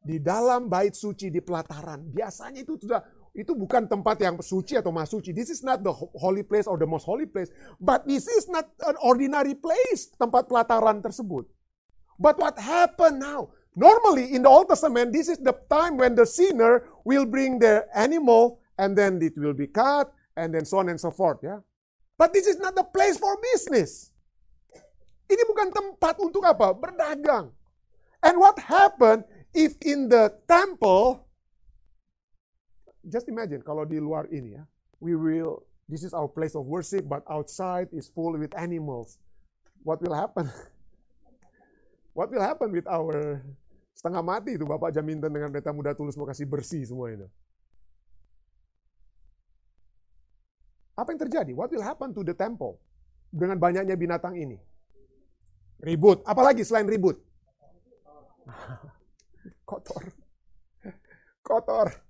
Di 0.03 0.19
dalam 0.19 0.67
bait 0.67 0.91
suci 0.91 1.31
di 1.31 1.39
pelataran. 1.39 2.11
Biasanya 2.11 2.63
itu 2.63 2.75
sudah 2.75 3.01
itu 3.37 3.53
bukan 3.53 3.85
tempat 3.85 4.17
yang 4.17 4.41
suci 4.41 4.81
atau 4.81 4.89
mas 4.89 5.13
suci. 5.13 5.29
This 5.29 5.53
is 5.53 5.61
not 5.61 5.85
the 5.85 5.93
holy 5.93 6.41
place 6.41 6.65
or 6.65 6.81
the 6.81 6.89
most 6.89 7.05
holy 7.05 7.29
place. 7.29 7.53
But 7.77 8.09
this 8.09 8.25
is 8.25 8.49
not 8.49 8.65
an 8.81 8.97
ordinary 8.97 9.53
place, 9.53 10.09
tempat 10.17 10.49
pelataran 10.49 11.05
tersebut. 11.05 11.45
But 12.17 12.41
what 12.41 12.57
happened 12.57 13.21
now? 13.21 13.53
Normally 13.77 14.33
in 14.33 14.41
the 14.41 14.49
Old 14.49 14.73
Testament, 14.73 15.13
this 15.13 15.29
is 15.29 15.37
the 15.37 15.53
time 15.69 16.01
when 16.01 16.17
the 16.17 16.25
sinner 16.25 16.89
will 17.05 17.29
bring 17.29 17.61
their 17.61 17.85
animal 17.93 18.57
and 18.81 18.97
then 18.97 19.21
it 19.21 19.37
will 19.37 19.53
be 19.53 19.69
cut 19.69 20.09
and 20.33 20.49
then 20.49 20.65
so 20.65 20.81
on 20.81 20.89
and 20.89 20.97
so 20.97 21.13
forth. 21.13 21.37
Ya. 21.45 21.61
But 22.17 22.33
this 22.33 22.49
is 22.49 22.57
not 22.57 22.73
the 22.73 22.89
place 22.89 23.21
for 23.21 23.37
business. 23.53 24.09
Ini 25.29 25.45
bukan 25.45 25.69
tempat 25.69 26.17
untuk 26.17 26.41
apa? 26.41 26.73
Berdagang. 26.73 27.53
And 28.25 28.41
what 28.41 28.57
happened 28.57 29.29
if 29.53 29.77
in 29.85 30.09
the 30.09 30.33
temple 30.49 31.26
just 33.07 33.31
imagine 33.31 33.63
kalau 33.63 33.87
di 33.87 33.97
luar 33.97 34.27
ini 34.29 34.59
ya, 34.59 34.63
we 34.99 35.15
will, 35.15 35.63
this 35.87 36.03
is 36.03 36.11
our 36.11 36.27
place 36.27 36.53
of 36.53 36.67
worship, 36.67 37.07
but 37.07 37.23
outside 37.31 37.87
is 37.95 38.11
full 38.11 38.35
with 38.35 38.51
animals. 38.59 39.17
What 39.81 40.03
will 40.03 40.13
happen? 40.13 40.51
What 42.17 42.33
will 42.33 42.41
happen 42.41 42.73
with 42.73 42.89
our 42.89 43.45
setengah 43.93 44.25
mati 44.25 44.57
itu 44.57 44.65
Bapak 44.65 44.89
Jaminten 44.89 45.29
dengan 45.29 45.53
Pendeta 45.53 45.69
Muda 45.69 45.93
Tulus 45.93 46.17
mau 46.17 46.25
kasih 46.25 46.49
bersih 46.49 46.81
semua 46.81 47.13
itu. 47.13 47.29
Apa 50.97 51.13
yang 51.13 51.21
terjadi? 51.21 51.53
What 51.53 51.69
will 51.69 51.85
happen 51.85 52.09
to 52.17 52.25
the 52.25 52.33
temple 52.33 52.81
dengan 53.29 53.61
banyaknya 53.61 53.93
binatang 53.93 54.33
ini? 54.33 54.57
Ribut. 55.77 56.25
Apalagi 56.25 56.65
selain 56.65 56.89
ribut? 56.89 57.21
Kotor. 59.69 60.09
Kotor 61.45 62.06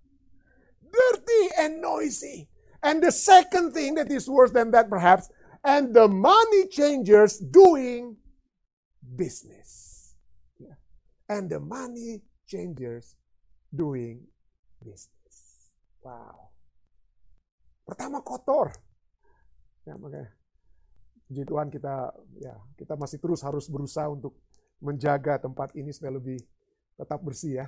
dirty 0.98 1.44
and 1.62 1.82
noisy. 1.82 2.50
And 2.82 3.02
the 3.02 3.12
second 3.12 3.74
thing 3.74 3.96
that 3.96 4.10
is 4.12 4.30
worse 4.30 4.52
than 4.52 4.72
that, 4.72 4.90
perhaps, 4.90 5.30
and 5.66 5.94
the 5.94 6.08
money 6.08 6.68
changers 6.70 7.38
doing 7.38 8.16
business. 9.02 10.14
Yeah. 10.60 10.78
And 11.30 11.50
the 11.50 11.60
money 11.60 12.22
changers 12.48 13.18
doing 13.74 14.24
business. 14.80 15.36
Wow. 16.02 16.54
Pertama 17.84 18.24
kotor. 18.24 18.72
Ya, 19.88 19.96
makanya 19.96 20.32
puji 21.28 21.44
Tuhan 21.44 21.68
kita 21.68 22.16
ya 22.40 22.56
kita 22.80 22.96
masih 22.96 23.20
terus 23.20 23.44
harus 23.44 23.68
berusaha 23.68 24.08
untuk 24.08 24.36
menjaga 24.80 25.40
tempat 25.44 25.76
ini 25.76 25.92
supaya 25.92 26.16
lebih 26.16 26.40
tetap 26.96 27.20
bersih 27.20 27.64
ya. 27.64 27.68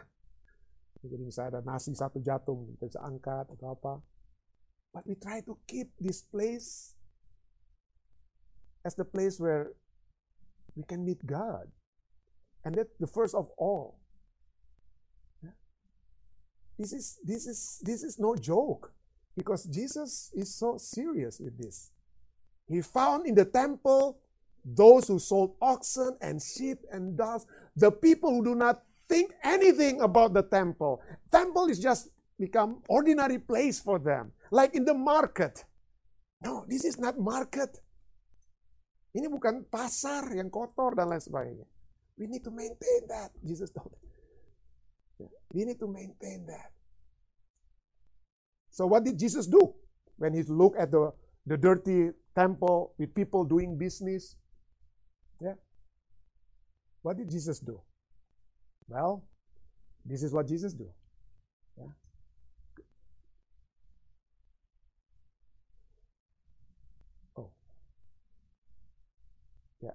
Jadi 1.00 1.24
misalnya 1.24 1.60
ada 1.60 1.62
nasi 1.64 1.96
satu 1.96 2.20
jatung, 2.20 2.68
kita 2.76 2.92
bisa 2.92 3.02
angkat 3.04 3.48
atau 3.56 3.72
apa. 3.72 3.94
But 4.92 5.08
we 5.08 5.16
try 5.16 5.40
to 5.46 5.56
keep 5.70 5.94
this 6.02 6.26
place 6.26 6.98
as 8.84 8.96
the 8.96 9.06
place 9.06 9.40
where 9.40 9.72
we 10.76 10.84
can 10.84 11.06
meet 11.06 11.24
God. 11.24 11.72
And 12.66 12.76
that's 12.76 12.92
the 13.00 13.08
first 13.08 13.36
of 13.36 13.48
all. 13.56 14.00
This 16.80 16.96
is 16.96 17.20
this 17.28 17.44
is 17.44 17.84
this 17.84 18.04
is 18.04 18.20
no 18.20 18.40
joke 18.40 18.96
because 19.36 19.68
Jesus 19.68 20.32
is 20.32 20.56
so 20.56 20.80
serious 20.80 21.40
with 21.40 21.60
this. 21.60 21.92
He 22.72 22.80
found 22.80 23.28
in 23.28 23.36
the 23.36 23.44
temple 23.44 24.20
those 24.64 25.08
who 25.08 25.20
sold 25.20 25.56
oxen 25.62 26.16
and 26.22 26.42
sheep 26.42 26.80
and 26.92 27.18
doves, 27.18 27.46
the 27.76 27.92
people 27.92 28.32
who 28.32 28.44
do 28.44 28.56
not 28.56 28.84
think 29.10 29.34
anything 29.44 30.00
about 30.06 30.38
the 30.38 30.46
temple. 30.46 31.02
Temple 31.34 31.66
is 31.68 31.82
just 31.82 32.14
become 32.38 32.86
ordinary 32.88 33.42
place 33.42 33.82
for 33.82 33.98
them. 33.98 34.32
Like 34.54 34.78
in 34.78 34.86
the 34.86 34.94
market. 34.94 35.66
No, 36.46 36.64
this 36.70 36.86
is 36.86 37.02
not 37.02 37.20
market. 37.20 37.76
Ini 39.12 39.26
bukan 39.28 39.66
pasar 39.68 40.30
yang 40.38 40.54
kotor 40.54 40.94
dan 40.94 41.10
lain 41.10 41.20
sebagainya. 41.20 41.66
We 42.16 42.30
need 42.30 42.46
to 42.46 42.54
maintain 42.54 43.10
that. 43.10 43.34
Jesus 43.42 43.74
told. 43.74 43.98
We 45.52 45.66
need 45.66 45.82
to 45.82 45.90
maintain 45.90 46.46
that. 46.46 46.70
So 48.70 48.86
what 48.86 49.04
did 49.04 49.18
Jesus 49.18 49.50
do 49.50 49.74
when 50.22 50.38
he 50.38 50.46
looked 50.46 50.78
at 50.78 50.94
the, 50.94 51.12
the 51.44 51.58
dirty 51.58 52.14
temple 52.38 52.94
with 52.96 53.12
people 53.18 53.44
doing 53.44 53.76
business? 53.76 54.38
Yeah. 55.42 55.58
What 57.02 57.18
did 57.18 57.28
Jesus 57.28 57.60
do? 57.60 57.82
Well, 58.90 59.22
this 60.02 60.26
is 60.26 60.34
what 60.34 60.50
Jesus 60.50 60.74
do. 60.74 60.90
Yeah. 61.78 61.94
Oh. 67.38 67.54
Ya. 69.78 69.94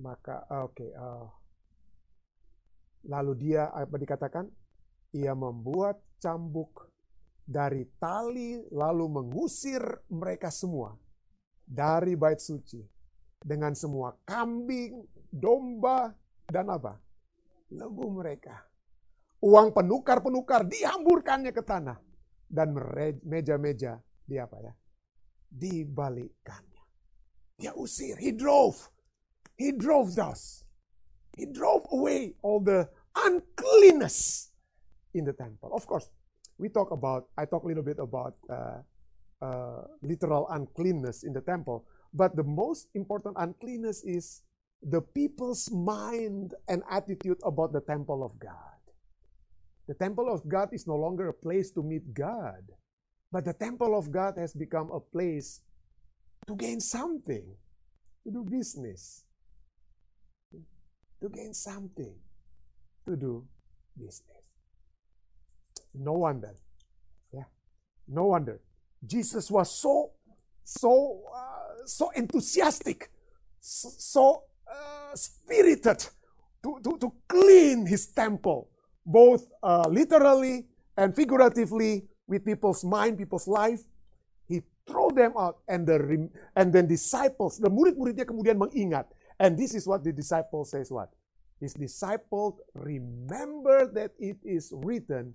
Maka 0.00 0.48
oke, 0.48 0.72
okay, 0.72 0.90
uh, 0.96 1.28
lalu 3.04 3.36
dia 3.36 3.68
apa 3.68 4.00
dikatakan? 4.00 4.48
Ia 5.14 5.36
membuat 5.36 6.00
cambuk 6.16 6.88
dari 7.44 7.84
tali 8.00 8.64
lalu 8.72 9.20
mengusir 9.20 9.84
mereka 10.08 10.48
semua 10.48 10.96
dari 11.68 12.16
bait 12.16 12.40
suci 12.40 12.80
dengan 13.44 13.76
semua 13.76 14.16
kambing, 14.24 15.04
domba, 15.34 16.14
dan 16.46 16.70
apa? 16.70 16.94
Lembu 17.74 18.06
mereka. 18.14 18.54
Uang 19.42 19.74
penukar-penukar 19.74 20.64
dihamburkannya 20.70 21.50
ke 21.50 21.60
tanah 21.60 21.98
dan 22.46 22.70
meja-meja 23.26 23.98
di 24.22 24.38
apa 24.38 24.56
ya? 24.62 24.72
Dibalikkannya. 25.50 26.84
Dia 27.58 27.74
usir. 27.74 28.16
He 28.16 28.30
drove. 28.30 28.78
He 29.58 29.74
drove 29.74 30.14
those. 30.14 30.62
He 31.34 31.50
drove 31.50 31.82
away 31.90 32.38
all 32.46 32.62
the 32.62 32.86
uncleanness 33.14 34.50
in 35.14 35.26
the 35.26 35.34
temple. 35.34 35.70
Of 35.74 35.86
course, 35.86 36.10
we 36.58 36.70
talk 36.70 36.90
about, 36.90 37.30
I 37.38 37.44
talk 37.46 37.62
a 37.62 37.68
little 37.68 37.86
bit 37.86 37.98
about 37.98 38.34
uh, 38.50 38.82
uh, 39.42 39.82
literal 40.02 40.46
uncleanness 40.50 41.22
in 41.22 41.32
the 41.34 41.42
temple, 41.42 41.84
but 42.14 42.34
the 42.34 42.46
most 42.46 42.88
important 42.94 43.34
uncleanness 43.38 44.02
is 44.02 44.42
the 44.84 45.00
people's 45.00 45.70
mind 45.70 46.54
and 46.68 46.82
attitude 46.90 47.38
about 47.44 47.72
the 47.72 47.80
temple 47.80 48.22
of 48.22 48.38
God. 48.38 48.52
The 49.88 49.94
temple 49.94 50.32
of 50.32 50.46
God 50.48 50.70
is 50.72 50.86
no 50.86 50.96
longer 50.96 51.28
a 51.28 51.32
place 51.32 51.70
to 51.72 51.82
meet 51.82 52.14
God, 52.14 52.62
but 53.32 53.44
the 53.44 53.52
temple 53.52 53.96
of 53.96 54.10
God 54.10 54.34
has 54.38 54.54
become 54.54 54.90
a 54.90 55.00
place 55.00 55.60
to 56.46 56.54
gain 56.54 56.80
something, 56.80 57.44
to 58.24 58.30
do 58.30 58.44
business, 58.44 59.24
to 60.52 61.28
gain 61.28 61.54
something, 61.54 62.14
to 63.06 63.16
do 63.16 63.44
business. 63.98 64.52
No 65.94 66.12
wonder. 66.12 66.54
Yeah. 67.32 67.44
No 68.08 68.26
wonder. 68.26 68.60
Jesus 69.06 69.50
was 69.50 69.70
so, 69.70 70.12
so, 70.64 71.22
uh, 71.34 71.86
so 71.86 72.10
enthusiastic, 72.10 73.10
so, 73.60 74.42
spirited 75.14 75.98
to, 76.62 76.80
to, 76.82 76.98
to 76.98 77.12
clean 77.28 77.86
his 77.86 78.06
temple, 78.06 78.68
both 79.04 79.46
uh, 79.62 79.86
literally 79.88 80.66
and 80.96 81.14
figuratively 81.14 82.04
with 82.26 82.44
people's 82.44 82.84
mind, 82.84 83.18
people's 83.18 83.48
life. 83.48 83.80
He 84.48 84.62
throw 84.86 85.10
them 85.10 85.32
out 85.38 85.58
and 85.68 85.86
the 85.86 86.28
and 86.56 86.72
then 86.72 86.86
disciples, 86.86 87.58
the 87.58 87.70
murid-muridnya 87.70 88.24
kemudian 88.24 88.60
mengingat. 88.60 89.06
And 89.40 89.58
this 89.58 89.74
is 89.74 89.86
what 89.86 90.04
the 90.04 90.12
disciple 90.12 90.64
says 90.64 90.90
what? 90.90 91.10
His 91.60 91.74
disciples 91.74 92.60
remember 92.74 93.86
that 93.92 94.12
it 94.18 94.38
is 94.44 94.72
written 94.74 95.34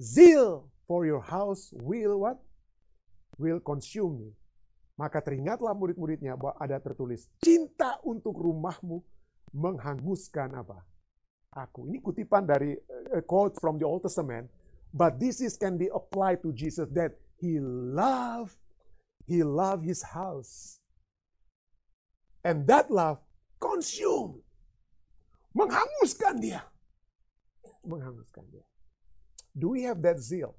Zeal 0.00 0.68
for 0.86 1.06
your 1.06 1.20
house 1.20 1.70
will 1.72 2.20
what? 2.20 2.38
Will 3.38 3.60
consume 3.60 4.18
me. 4.18 4.30
Maka 4.94 5.18
teringatlah 5.18 5.74
murid-muridnya 5.74 6.38
bahwa 6.38 6.54
ada 6.62 6.78
tertulis, 6.78 7.26
cinta 7.42 7.98
untuk 8.06 8.38
rumahmu 8.38 9.02
menghanguskan 9.50 10.54
apa? 10.54 10.86
Aku. 11.54 11.86
Ini 11.90 11.98
kutipan 11.98 12.46
dari 12.46 12.74
a 13.14 13.22
quote 13.22 13.58
from 13.58 13.78
the 13.78 13.86
Old 13.86 14.06
Testament, 14.06 14.50
but 14.94 15.18
this 15.18 15.42
is 15.42 15.58
can 15.58 15.74
be 15.78 15.90
applied 15.90 16.42
to 16.42 16.54
Jesus 16.54 16.86
that 16.94 17.14
he 17.38 17.58
love, 17.94 18.54
he 19.26 19.42
love 19.42 19.82
his 19.82 20.02
house. 20.02 20.78
And 22.42 22.66
that 22.70 22.90
love 22.90 23.22
consume. 23.58 24.42
Menghanguskan 25.54 26.42
dia. 26.42 26.62
Menghanguskan 27.86 28.46
dia. 28.50 28.66
Do 29.54 29.74
we 29.74 29.86
have 29.86 30.02
that 30.02 30.18
zeal? 30.18 30.58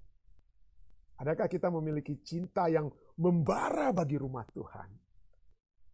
Adakah 1.19 1.51
kita 1.51 1.67
memiliki 1.67 2.15
cinta 2.23 2.67
yang 2.71 2.91
membara 3.15 3.95
bagi 3.95 4.19
rumah 4.19 4.43
Tuhan? 4.51 4.89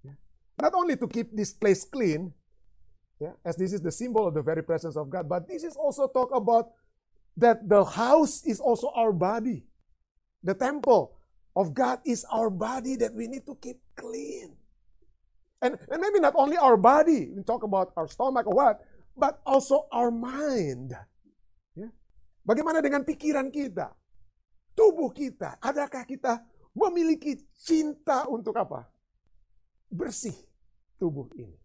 Ya. 0.05 0.13
Not 0.57 0.74
only 0.74 0.97
to 0.97 1.07
keep 1.07 1.34
this 1.34 1.53
place 1.53 1.86
clean, 1.86 2.34
yeah, 3.22 3.38
as 3.45 3.55
this 3.55 3.74
is 3.74 3.82
the 3.82 3.93
symbol 3.93 4.26
of 4.26 4.34
the 4.34 4.41
very 4.41 4.65
presence 4.65 4.97
of 4.97 5.09
God, 5.09 5.30
but 5.30 5.45
this 5.45 5.61
is 5.61 5.78
also 5.78 6.09
talk 6.09 6.34
about 6.34 6.74
that 7.38 7.61
the 7.69 7.86
house 7.86 8.43
is 8.43 8.59
also 8.59 8.89
our 8.97 9.13
body. 9.13 9.63
The 10.41 10.57
temple 10.57 11.15
of 11.53 11.74
God 11.78 12.01
is 12.03 12.26
our 12.34 12.49
body 12.49 12.97
that 12.97 13.13
we 13.13 13.30
need 13.30 13.45
to 13.45 13.55
keep 13.61 13.78
clean. 13.93 14.57
And, 15.61 15.78
and 15.78 16.01
maybe 16.01 16.17
not 16.17 16.34
only 16.34 16.57
our 16.57 16.76
body, 16.76 17.30
we 17.30 17.45
talk 17.45 17.61
about 17.61 17.93
our 17.93 18.09
stomach 18.09 18.49
or 18.49 18.55
what, 18.57 18.82
but 19.13 19.38
also 19.45 19.86
our 19.93 20.09
mind. 20.09 20.97
Bagaimana 22.41 22.82
dengan 22.82 23.05
pikiran 23.05 23.53
kita? 23.53 23.93
Tubuh 24.74 25.13
kita, 25.13 25.61
adakah 25.61 26.07
kita 26.09 26.41
memiliki 26.72 27.39
cinta 27.55 28.28
untuk 28.28 28.55
apa? 28.57 28.88
Bersih 29.91 30.36
tubuh 30.99 31.28
ini. 31.36 31.57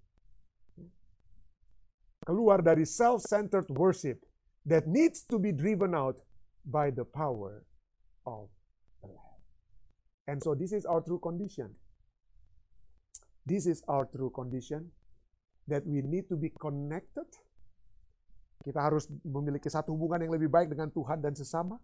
Keluar 2.27 2.59
dari 2.59 2.83
self-centered 2.83 3.71
worship 3.71 4.27
that 4.67 4.91
needs 4.91 5.23
to 5.23 5.39
be 5.39 5.55
driven 5.55 5.95
out 5.95 6.19
by 6.67 6.91
the 6.91 7.07
power 7.07 7.63
of 8.27 8.51
the 8.99 9.07
Lamb. 9.07 9.41
And 10.27 10.43
so 10.43 10.59
this 10.59 10.75
is 10.75 10.83
our 10.83 10.99
true 10.99 11.23
condition. 11.23 11.71
This 13.47 13.71
is 13.71 13.87
our 13.87 14.11
true 14.11 14.35
condition 14.35 14.91
that 15.71 15.87
we 15.87 16.03
need 16.03 16.27
to 16.27 16.35
be 16.35 16.51
connected 16.51 17.31
kita 18.67 18.83
harus 18.83 19.07
memiliki 19.23 19.71
satu 19.71 19.95
hubungan 19.95 20.27
yang 20.27 20.35
lebih 20.35 20.51
baik 20.51 20.75
dengan 20.75 20.91
Tuhan 20.91 21.23
dan 21.23 21.39
sesama. 21.39 21.79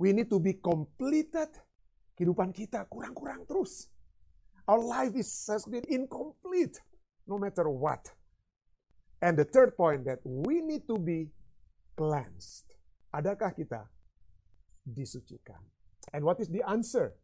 We 0.00 0.16
need 0.16 0.32
to 0.32 0.40
be 0.40 0.56
completed. 0.56 1.52
Kehidupan 2.16 2.50
kita 2.56 2.88
kurang-kurang 2.88 3.44
terus. 3.44 3.92
Our 4.66 4.80
life 4.82 5.14
is 5.14 5.28
incomplete 5.86 6.80
no 7.28 7.38
matter 7.38 7.68
what. 7.68 8.10
And 9.22 9.38
the 9.38 9.44
third 9.44 9.76
point 9.76 10.04
that 10.08 10.20
we 10.24 10.60
need 10.60 10.88
to 10.88 10.96
be 10.98 11.30
cleansed. 11.96 12.66
Adakah 13.14 13.52
kita 13.54 13.86
disucikan? 14.84 15.60
And 16.12 16.24
what 16.24 16.40
is 16.40 16.48
the 16.48 16.64
answer? 16.66 17.14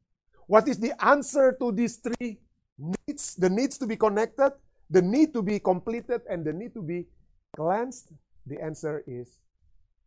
What 0.47 0.67
is 0.69 0.79
the 0.79 0.93
answer 1.03 1.55
to 1.61 1.73
these 1.73 2.01
three 2.01 2.41
needs? 2.77 3.37
The 3.37 3.51
needs 3.51 3.79
to 3.79 3.87
be 3.87 3.97
connected, 3.97 4.53
the 4.91 5.03
need 5.03 5.33
to 5.33 5.43
be 5.43 5.61
completed, 5.61 6.23
and 6.29 6.45
the 6.45 6.53
need 6.53 6.75
to 6.75 6.83
be 6.83 7.07
cleansed. 7.55 8.13
The 8.47 8.59
answer 8.59 9.05
is, 9.07 9.39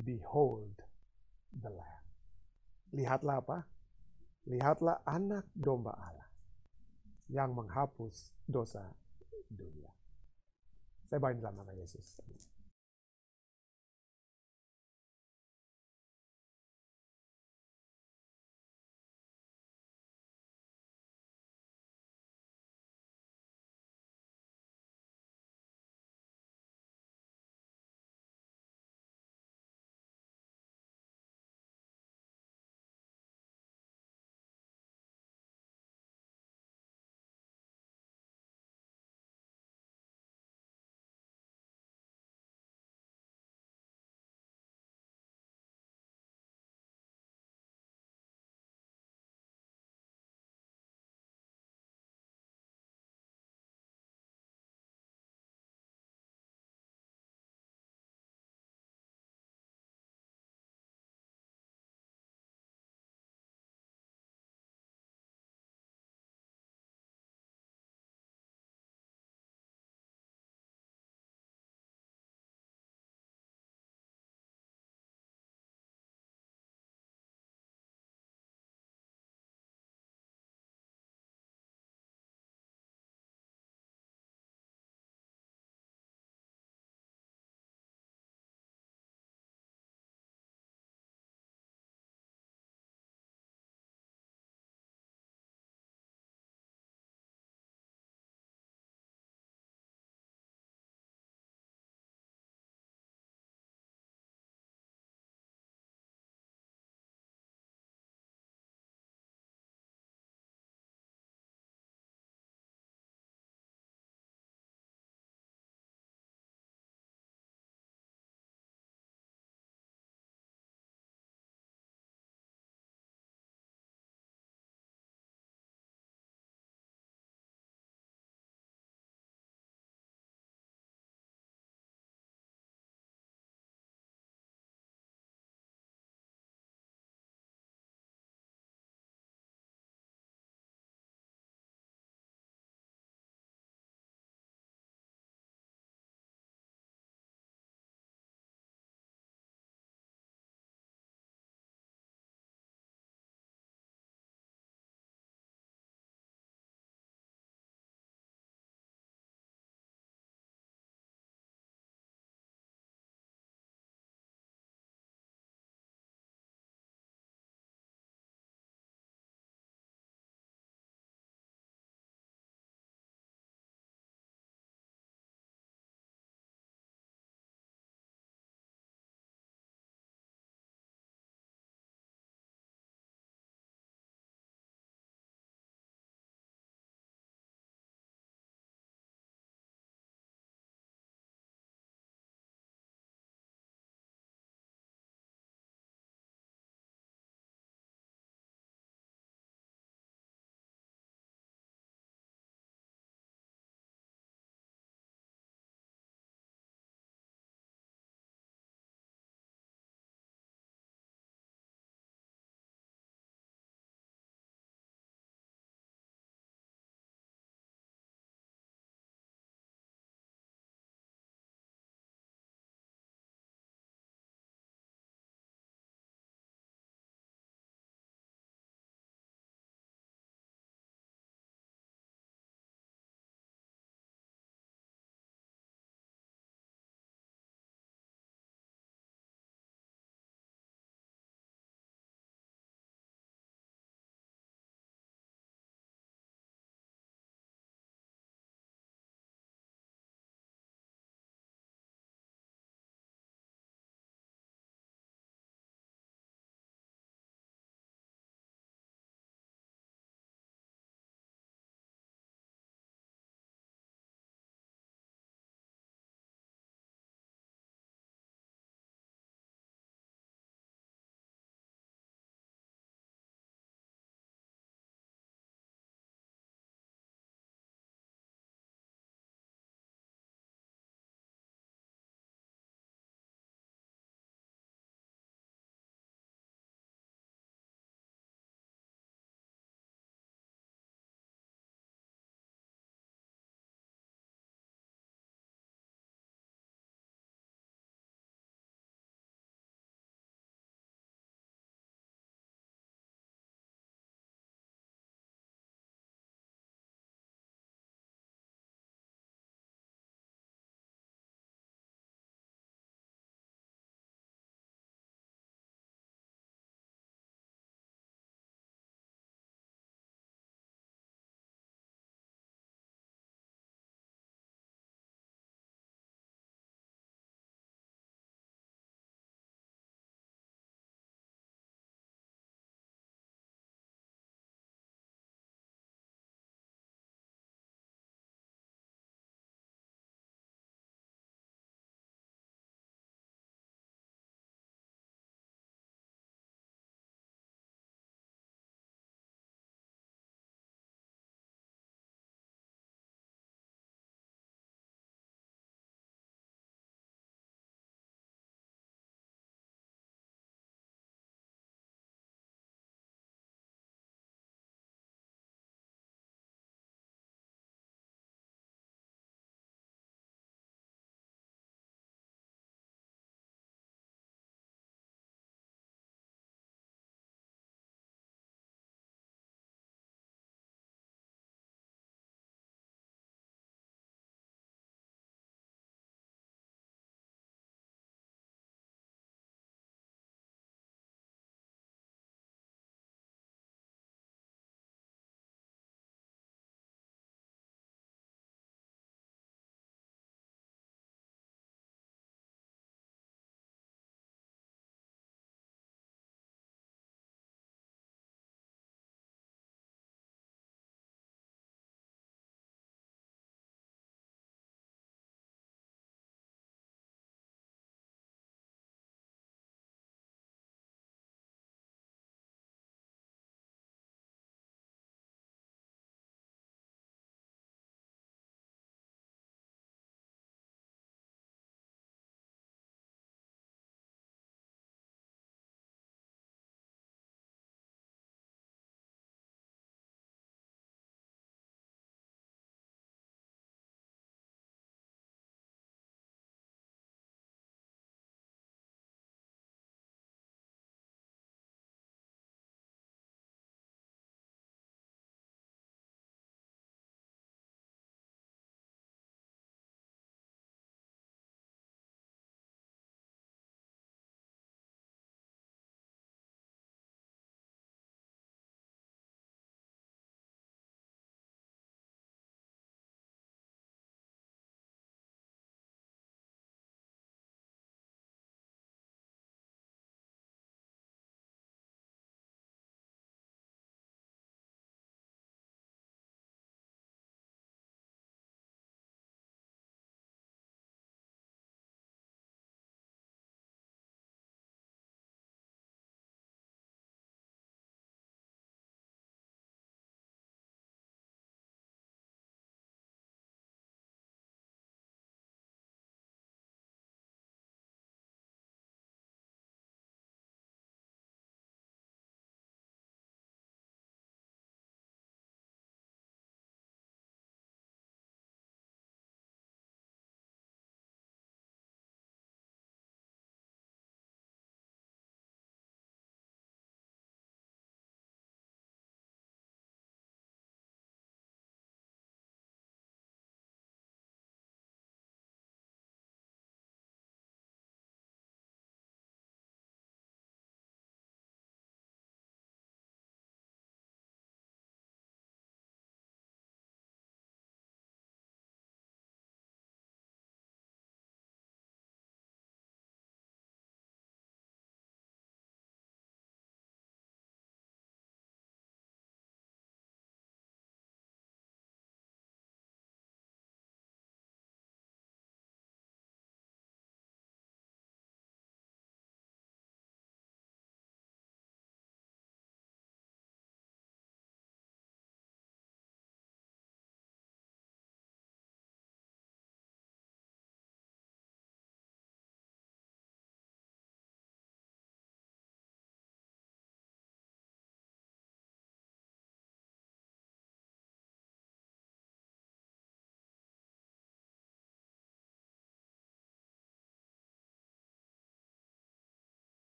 behold 0.00 0.72
the 1.52 1.68
Lamb. 1.68 2.06
Lihatlah 2.96 3.44
apa? 3.44 3.58
Lihatlah 4.46 5.06
anak 5.06 5.46
domba 5.54 5.94
Allah 5.94 6.28
yang 7.30 7.54
menghapus 7.54 8.34
dosa 8.44 8.82
dunia. 9.46 9.88
Saya 11.06 11.22
bawain 11.22 11.38
dalam 11.38 11.62
nama 11.62 11.72
Yesus. 11.76 12.18